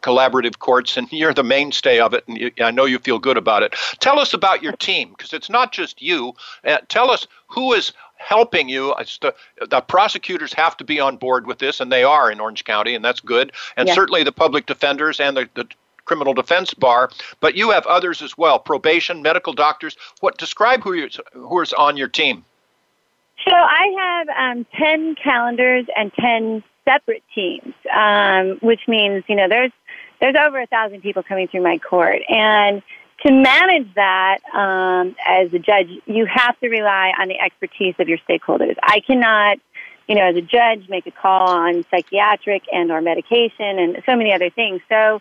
[0.03, 3.37] collaborative courts, and you're the mainstay of it, and you, I know you feel good
[3.37, 3.75] about it.
[4.01, 6.35] Tell us about your team, because it's not just you.
[6.65, 8.95] Uh, tell us who is helping you.
[9.21, 9.35] The,
[9.69, 12.95] the prosecutors have to be on board with this, and they are in Orange County,
[12.95, 13.53] and that's good.
[13.77, 13.95] And Yeah.
[13.95, 15.67] certainly the public defenders and the, the
[16.05, 19.97] criminal defense bar, but you have others as well, probation, medical doctors.
[20.21, 22.45] What describe who you who is on your team?
[23.47, 29.49] So I have um, 10 calendars and 10 separate teams, um, which means, you know,
[29.49, 29.73] there's,
[30.21, 32.21] there's over a thousand people coming through my court.
[32.29, 32.83] And
[33.27, 38.09] to manage that um, as a judge, you have to rely on the expertise of
[38.09, 38.77] your stakeholders.
[38.83, 39.59] I cannot,
[40.09, 44.17] you know, as a judge, make a call on psychiatric and or medication and so
[44.17, 44.81] many other things.
[44.89, 45.21] So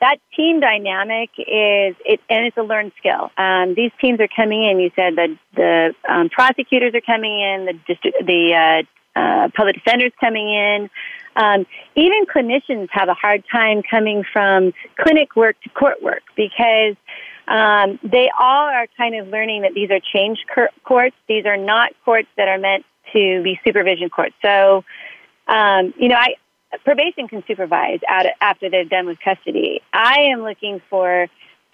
[0.00, 3.30] that team dynamic is it, and it's a learned skill.
[3.36, 4.78] Um, these teams are coming in.
[4.78, 8.84] You said that the um, prosecutors are coming in, the district, the
[9.16, 10.90] uh, uh, public defenders coming in.
[11.36, 16.96] Um, even clinicians have a hard time coming from clinic work to court work because
[17.46, 21.16] um, they all are kind of learning that these are change cur- courts.
[21.28, 24.34] These are not courts that are meant to be supervision courts.
[24.42, 24.84] So,
[25.46, 26.34] um, you know, I
[26.84, 29.80] probation can supervise out after they're done with custody.
[29.92, 31.28] I am looking for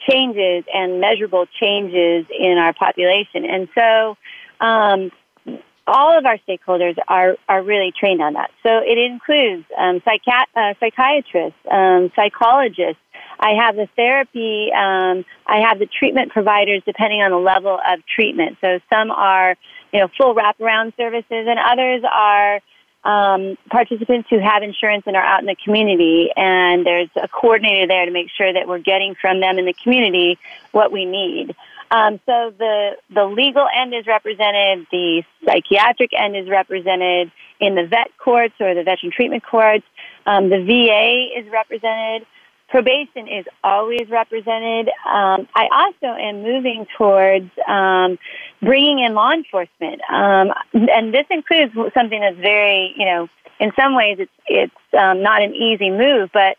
[0.08, 3.44] changes and measurable changes in our population.
[3.44, 4.16] And so,
[4.60, 5.10] um,
[5.86, 8.50] all of our stakeholders are, are really trained on that.
[8.62, 13.00] So it includes um, uh, psychiatrists, um, psychologists.
[13.38, 14.70] I have the therapy.
[14.72, 18.56] Um, I have the treatment providers depending on the level of treatment.
[18.60, 19.56] So some are,
[19.92, 22.60] you know, full wraparound services, and others are
[23.04, 27.86] um, participants who have insurance and are out in the community, and there's a coordinator
[27.86, 30.38] there to make sure that we're getting from them in the community
[30.72, 31.54] what we need.
[31.90, 37.30] Um, so the the legal end is represented, the psychiatric end is represented
[37.60, 39.84] in the vet courts or the veteran treatment courts.
[40.26, 42.26] Um, the VA is represented.
[42.68, 44.88] Probation is always represented.
[45.06, 48.18] Um, I also am moving towards um,
[48.60, 53.28] bringing in law enforcement, um, and this includes something that's very, you know,
[53.60, 56.56] in some ways it's it's um, not an easy move, but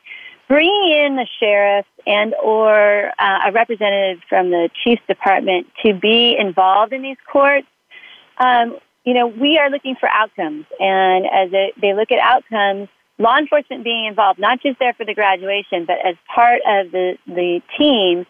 [0.47, 6.37] bringing in the sheriff and or uh, a representative from the chief's department to be
[6.37, 7.67] involved in these courts.
[8.37, 13.37] Um, you know, we are looking for outcomes, and as they look at outcomes, law
[13.37, 17.61] enforcement being involved, not just there for the graduation, but as part of the the
[17.77, 18.25] team,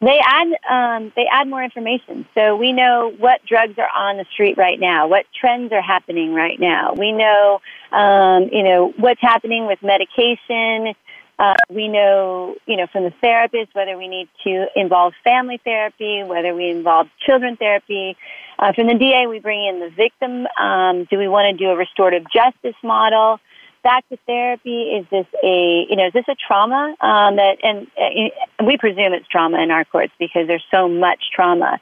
[0.00, 2.26] they add um, they add more information.
[2.34, 6.34] So we know what drugs are on the street right now, what trends are happening
[6.34, 6.94] right now.
[6.94, 7.60] We know,
[7.92, 10.94] um, you know, what's happening with medication.
[11.38, 16.22] Uh, we know, you know, from the therapist whether we need to involve family therapy,
[16.22, 18.14] whether we involve children therapy.
[18.58, 20.46] Uh, from the DA, we bring in the victim.
[20.62, 23.40] Um, do we want to do a restorative justice model?
[23.82, 24.82] Back to therapy.
[24.90, 29.14] Is this a, you know, is this a trauma um, that, and uh, we presume
[29.14, 31.78] it's trauma in our courts because there's so much trauma.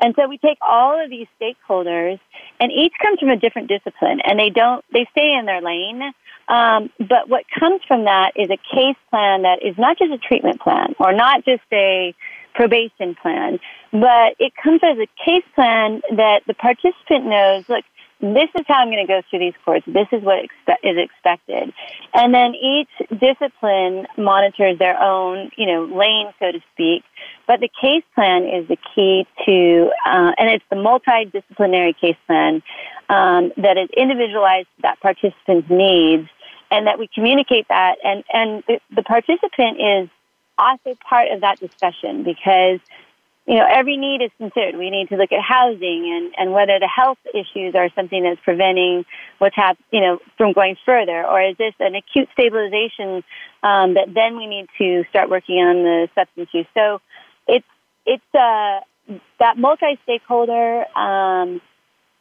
[0.00, 2.20] And so we take all of these stakeholders,
[2.60, 6.12] and each comes from a different discipline, and they don't, they stay in their lane.
[6.48, 10.18] Um, but what comes from that is a case plan that is not just a
[10.18, 12.14] treatment plan or not just a
[12.54, 13.58] probation plan,
[13.92, 17.84] but it comes as a case plan that the participant knows, look,
[18.20, 19.92] this is how I'm going to go through these courses.
[19.92, 21.72] This is what expe- is expected.
[22.14, 27.04] And then each discipline monitors their own, you know, lane, so to speak.
[27.46, 32.62] But the case plan is the key to, uh, and it's the multidisciplinary case plan
[33.08, 36.28] um, that is individualized to that participant's needs
[36.70, 40.08] and that we communicate that and and the, the participant is
[40.58, 42.80] also part of that discussion because
[43.48, 46.78] you know every need is considered we need to look at housing and and whether
[46.78, 49.04] the health issues are something that's preventing
[49.38, 53.24] what's hap- you know from going further or is this an acute stabilization
[53.62, 57.00] um, that then we need to start working on the substance use so
[57.48, 57.66] it's
[58.06, 58.80] it's uh
[59.40, 61.62] that multi-stakeholder um,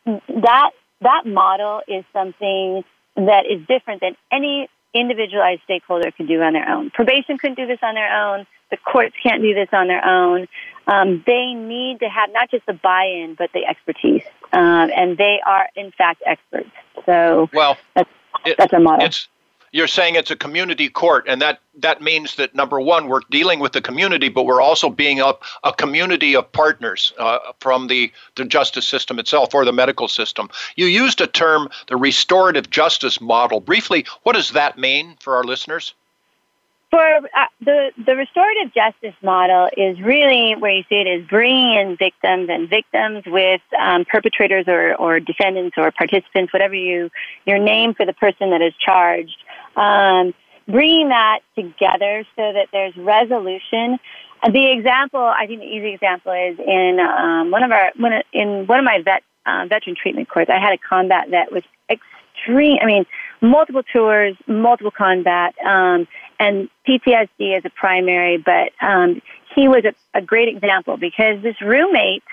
[0.05, 0.71] that
[1.01, 2.83] that model is something
[3.17, 6.89] that is different than any individualized stakeholder could do on their own.
[6.91, 8.47] Probation couldn't do this on their own.
[8.71, 10.47] The courts can't do this on their own.
[10.87, 14.23] Um, they need to have not just the buy-in, but the expertise,
[14.53, 16.69] um, and they are in fact experts.
[17.05, 18.09] So, well, that's,
[18.45, 19.05] it, that's our model.
[19.05, 19.27] It's
[19.73, 23.59] you're saying it's a community court, and that that means that number one, we're dealing
[23.59, 25.33] with the community, but we're also being a,
[25.63, 30.49] a community of partners uh, from the, the justice system itself or the medical system.
[30.75, 33.59] You used a term, the restorative justice model.
[33.59, 35.93] Briefly, what does that mean for our listeners?
[36.89, 41.73] For uh, the the restorative justice model is really where you see it is bringing
[41.73, 47.09] in victims and victims with um, perpetrators or, or defendants or participants, whatever you
[47.45, 49.35] your name for the person that is charged
[49.77, 50.33] um,
[50.67, 53.99] bringing that together so that there's resolution.
[54.43, 57.91] The example, I think the easy example is in um, one of our
[58.33, 60.49] in one of my vet um, veteran treatment courts.
[60.49, 62.77] I had a combat vet with extreme.
[62.81, 63.05] I mean,
[63.41, 66.07] multiple tours, multiple combat, um,
[66.39, 68.37] and PTSD as a primary.
[68.37, 69.21] But um,
[69.55, 72.23] he was a, a great example because this roommate,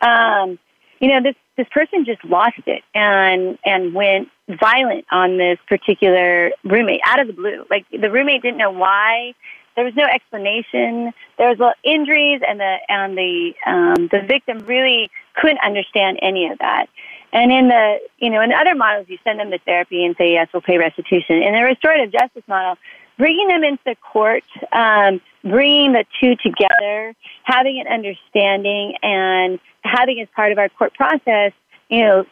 [0.00, 0.58] um,
[1.00, 6.50] you know, this this person just lost it and and went violent on this particular
[6.64, 7.64] roommate out of the blue.
[7.70, 9.34] Like the roommate didn't know why.
[9.74, 11.12] There was no explanation.
[11.38, 16.58] There was injuries, and the and the um, the victim really couldn't understand any of
[16.58, 16.86] that.
[17.32, 20.32] And in the you know in other models, you send them to therapy and say
[20.32, 21.42] yes, we'll pay restitution.
[21.42, 22.76] In the restorative justice model,
[23.18, 30.28] bringing them into court, um, bringing the two together, having an understanding, and having as
[30.34, 31.52] part of our court process,
[31.88, 32.24] you know,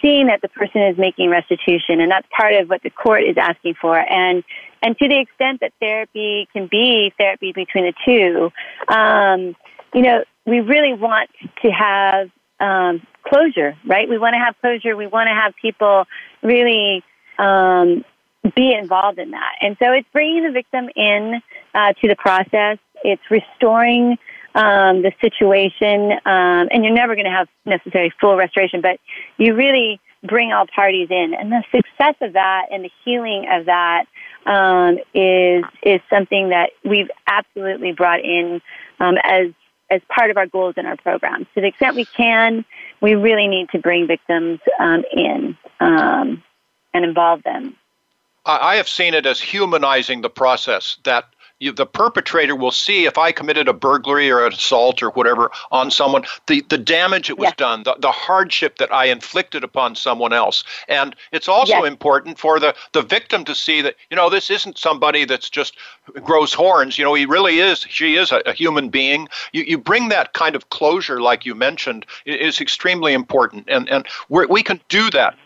[0.00, 3.36] seeing that the person is making restitution, and that's part of what the court is
[3.36, 3.98] asking for.
[3.98, 4.44] And
[4.82, 8.50] and to the extent that therapy can be therapy between the two,
[8.92, 9.54] um,
[9.94, 11.30] you know, we really want
[11.62, 14.08] to have um, closure, right?
[14.08, 14.96] We want to have closure.
[14.96, 16.04] We want to have people
[16.42, 17.02] really
[17.38, 18.04] um,
[18.54, 19.52] be involved in that.
[19.60, 21.40] And so it's bringing the victim in
[21.74, 22.78] uh, to the process.
[23.04, 24.18] It's restoring
[24.54, 28.98] um, the situation, um, and you're never going to have necessary full restoration, but
[29.38, 33.66] you really bring all parties in, and the success of that and the healing of
[33.66, 34.04] that
[34.46, 38.60] um, is is something that we've absolutely brought in
[39.00, 39.48] um, as
[39.90, 41.46] as part of our goals in our program.
[41.54, 42.64] To the extent we can,
[43.00, 46.42] we really need to bring victims um, in um,
[46.94, 47.76] and involve them.
[48.44, 51.26] I have seen it as humanizing the process that
[51.62, 55.50] you, the perpetrator will see if I committed a burglary or an assault or whatever
[55.70, 57.56] on someone, the, the damage it was yes.
[57.56, 60.64] done, the, the hardship that I inflicted upon someone else.
[60.88, 61.86] And it's also yes.
[61.86, 65.76] important for the, the victim to see that, you know, this isn't somebody that's just
[66.24, 66.98] grows horns.
[66.98, 69.28] You know, he really is, she is a, a human being.
[69.52, 73.66] You, you bring that kind of closure, like you mentioned, is extremely important.
[73.68, 75.38] And, and we can do that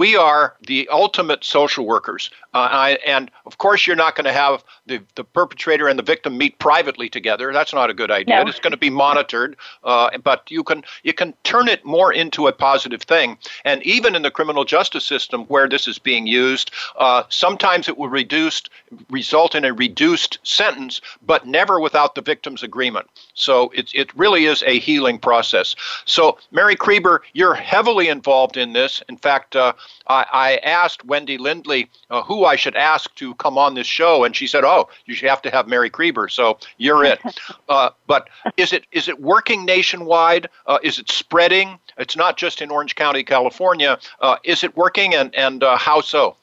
[0.00, 2.30] we are the ultimate social workers.
[2.54, 6.02] Uh, I, and of course, you're not going to have the, the perpetrator and the
[6.02, 7.52] victim meet privately together.
[7.52, 8.42] That's not a good idea.
[8.42, 8.48] No.
[8.48, 12.48] It's going to be monitored, uh, but you can you can turn it more into
[12.48, 13.36] a positive thing.
[13.66, 17.98] And even in the criminal justice system where this is being used, uh, sometimes it
[17.98, 18.62] will reduce
[19.10, 23.06] result in a reduced sentence, but never without the victim's agreement.
[23.34, 25.76] So it it really is a healing process.
[26.06, 29.02] So Mary Kreber, you're heavily involved in this.
[29.10, 29.54] In fact.
[29.54, 29.74] Uh,
[30.06, 34.24] I, I asked Wendy Lindley uh, who I should ask to come on this show,
[34.24, 37.20] and she said, "Oh, you should have to have Mary Kreber." So you're it.
[37.68, 40.48] Uh, but is it is it working nationwide?
[40.66, 41.78] Uh, is it spreading?
[41.98, 43.98] It's not just in Orange County, California.
[44.20, 46.34] Uh, is it working, and and uh, how so?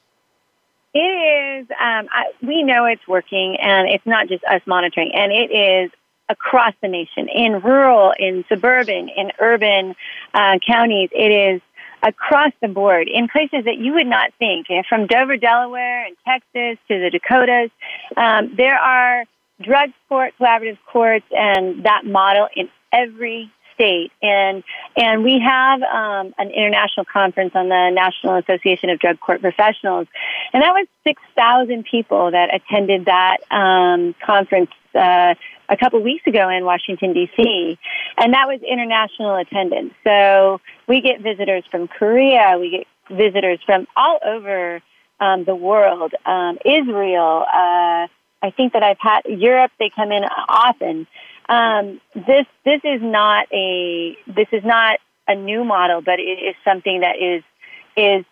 [0.94, 1.66] It is.
[1.70, 5.90] Um, I, we know it's working, and it's not just us monitoring, and it is
[6.28, 9.94] across the nation, in rural, in suburban, in urban
[10.34, 11.10] uh, counties.
[11.12, 11.60] It is
[12.02, 16.78] across the board in places that you would not think, from Dover, Delaware, and Texas
[16.88, 17.70] to the Dakotas.
[18.16, 19.24] Um, there are
[19.60, 24.12] drug court, collaborative courts, and that model in every state.
[24.22, 24.64] And
[24.96, 30.06] and we have um, an international conference on the National Association of Drug Court Professionals,
[30.52, 34.70] and that was six thousand people that attended that um, conference.
[34.94, 35.34] Uh,
[35.68, 37.78] a couple weeks ago in Washington D.C.,
[38.16, 39.92] and that was international attendance.
[40.04, 44.80] So we get visitors from Korea, we get visitors from all over
[45.20, 47.44] um, the world, um, Israel.
[47.46, 48.06] Uh,
[48.40, 49.72] I think that I've had Europe.
[49.78, 51.06] They come in often.
[51.48, 56.54] Um, this this is not a this is not a new model, but it is
[56.64, 57.42] something that is
[57.96, 58.24] is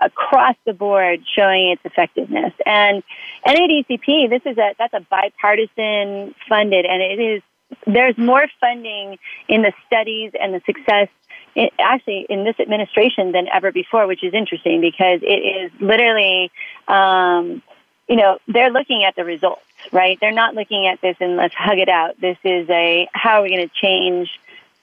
[0.00, 2.52] across the board showing its effectiveness.
[2.64, 3.02] And
[3.46, 7.42] NADCP, this is a that's a bipartisan funded, and it is
[7.86, 9.18] there's more funding
[9.48, 11.08] in the studies and the success
[11.54, 16.50] it, actually in this administration than ever before, which is interesting because it is literally,
[16.86, 17.62] um,
[18.08, 20.18] you know, they're looking at the results, right?
[20.20, 22.18] They're not looking at this and let's hug it out.
[22.20, 24.30] This is a how are we going to change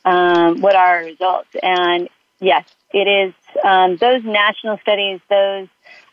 [0.05, 1.49] um, what are our results?
[1.61, 2.07] And
[2.39, 5.67] yes, it is um, those national studies, those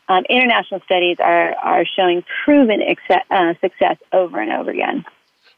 [0.09, 5.05] um, international studies are, are showing proven ex- uh, success over and over again.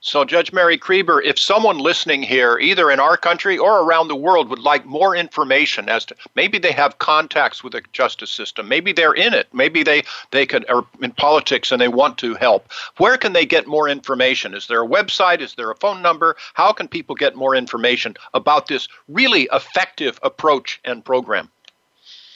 [0.05, 4.15] So, Judge Mary Kreber, if someone listening here, either in our country or around the
[4.15, 8.67] world, would like more information as to maybe they have contacts with the justice system,
[8.67, 12.35] maybe they're in it, maybe they they could are in politics and they want to
[12.35, 12.71] help.
[12.97, 14.53] Where can they get more information?
[14.53, 15.41] Is there a website?
[15.41, 16.35] Is there a phone number?
[16.53, 21.49] How can people get more information about this really effective approach and program?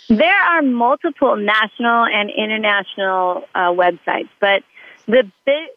[0.08, 4.64] There are multiple national and international uh, websites, but
[5.10, 5.24] the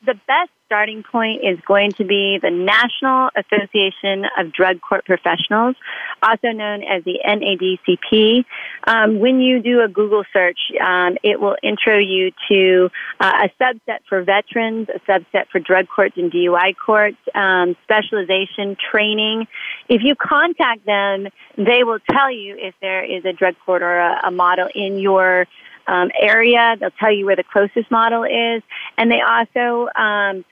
[0.04, 5.76] the best starting point is going to be the National Association of Drug Court Professionals,
[6.22, 8.44] also known as the NADCP.
[8.86, 13.62] Um, when you do a Google search, um, it will intro you to uh, a
[13.62, 19.46] subset for veterans, a subset for drug courts and DUI courts, um, specialization, training.
[19.88, 23.98] If you contact them, they will tell you if there is a drug court or
[23.98, 25.46] a, a model in your
[25.86, 26.76] um, area.
[26.78, 28.62] They'll tell you where the closest model is,
[28.96, 30.44] and they also um,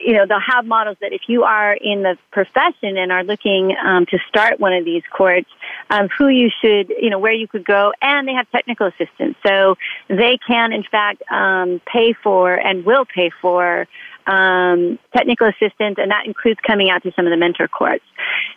[0.00, 3.74] you know, they'll have models that if you are in the profession and are looking
[3.84, 5.48] um, to start one of these courts,
[5.90, 9.36] um, who you should, you know, where you could go, and they have technical assistance,
[9.46, 9.76] so
[10.08, 13.86] they can, in fact, um, pay for and will pay for
[14.26, 18.04] um, technical assistance, and that includes coming out to some of the mentor courts.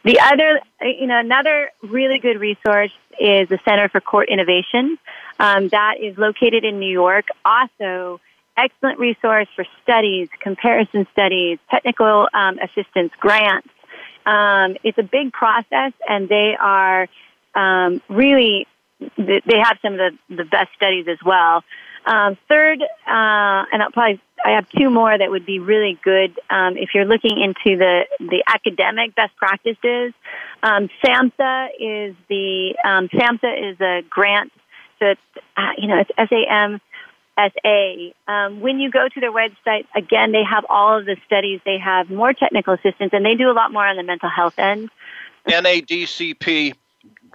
[0.04, 4.98] The other, you know, another really good resource is the Center for Court Innovation.
[5.40, 7.26] Um, that is located in New York.
[7.46, 8.20] Also,
[8.58, 13.68] excellent resource for studies, comparison studies, technical um, assistance, grants.
[14.26, 17.08] Um, it's a big process, and they are
[17.56, 18.68] um, really
[19.00, 21.64] they have some of the, the best studies as well.
[22.06, 26.40] Um, third, uh, and I'll probably I have two more that would be really good
[26.50, 30.14] um, if you're looking into the the academic best practices.
[30.64, 34.54] Um, SAMHSA is the um, SAMHSA is a grant
[35.02, 35.18] that
[35.58, 36.80] uh, you know it's S A M
[37.38, 38.14] S A.
[38.30, 41.60] Um, when you go to their website, again, they have all of the studies.
[41.66, 44.58] They have more technical assistance, and they do a lot more on the mental health
[44.58, 44.90] end.
[45.50, 46.74] NADCP,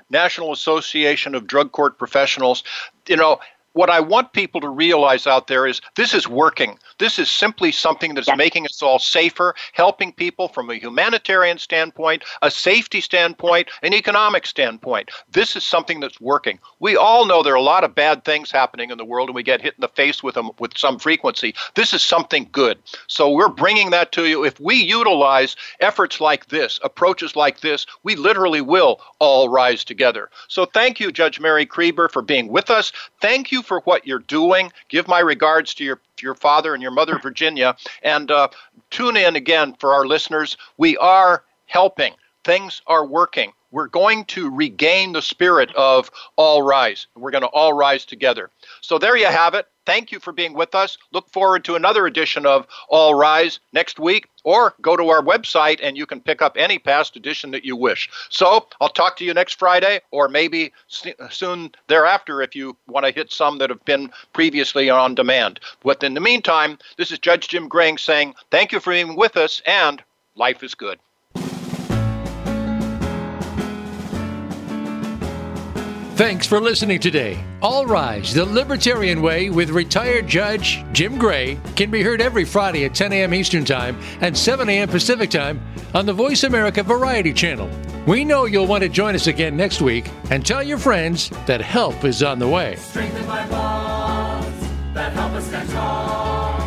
[0.08, 2.64] National Association of Drug Court Professionals.
[3.06, 3.38] You know,
[3.73, 6.79] what I want people to realize out there is this is working.
[6.99, 8.37] This is simply something that's yes.
[8.37, 14.47] making us all safer, helping people from a humanitarian standpoint, a safety standpoint, an economic
[14.47, 15.11] standpoint.
[15.31, 16.59] This is something that's working.
[16.81, 19.37] We all know there are a lot of bad things happening in the world and
[19.37, 21.55] we get hit in the face with them with some frequency.
[21.75, 22.79] This is something good.
[23.07, 24.45] So we're bringing that to you.
[24.45, 30.31] If we utilize efforts like this, approaches like this, we literally will all rise together.
[30.49, 32.93] So thank you, Judge Mary Kreber, for being with us.
[33.20, 34.72] Thank you for what you're doing.
[34.88, 38.48] Give my regards to your your father and your mother, Virginia, and uh,
[38.90, 40.56] tune in again for our listeners.
[40.76, 42.14] We are helping.
[42.44, 43.52] Things are working.
[43.73, 47.07] We're going to regain the spirit of all rise.
[47.16, 48.51] We're going to all rise together.
[48.83, 49.66] So there you have it.
[49.85, 50.97] Thank you for being with us.
[51.11, 55.81] Look forward to another edition of All Rise next week, or go to our website
[55.83, 58.09] and you can pick up any past edition that you wish.
[58.29, 60.73] So I'll talk to you next Friday, or maybe
[61.31, 65.59] soon thereafter if you want to hit some that have been previously on demand.
[65.83, 69.37] But in the meantime, this is Judge Jim Gray saying thank you for being with
[69.37, 70.01] us, and
[70.37, 71.01] life is good.
[76.14, 77.42] Thanks for listening today.
[77.62, 82.84] All Rise, the Libertarian Way with retired Judge Jim Gray can be heard every Friday
[82.84, 83.32] at 10 a.m.
[83.32, 84.88] Eastern Time and 7 a.m.
[84.90, 85.62] Pacific Time
[85.94, 87.70] on the Voice America Variety Channel.
[88.06, 91.62] We know you'll want to join us again next week and tell your friends that
[91.62, 92.76] help is on the way.
[92.76, 96.61] Strengthened by bonds that help us stand tall.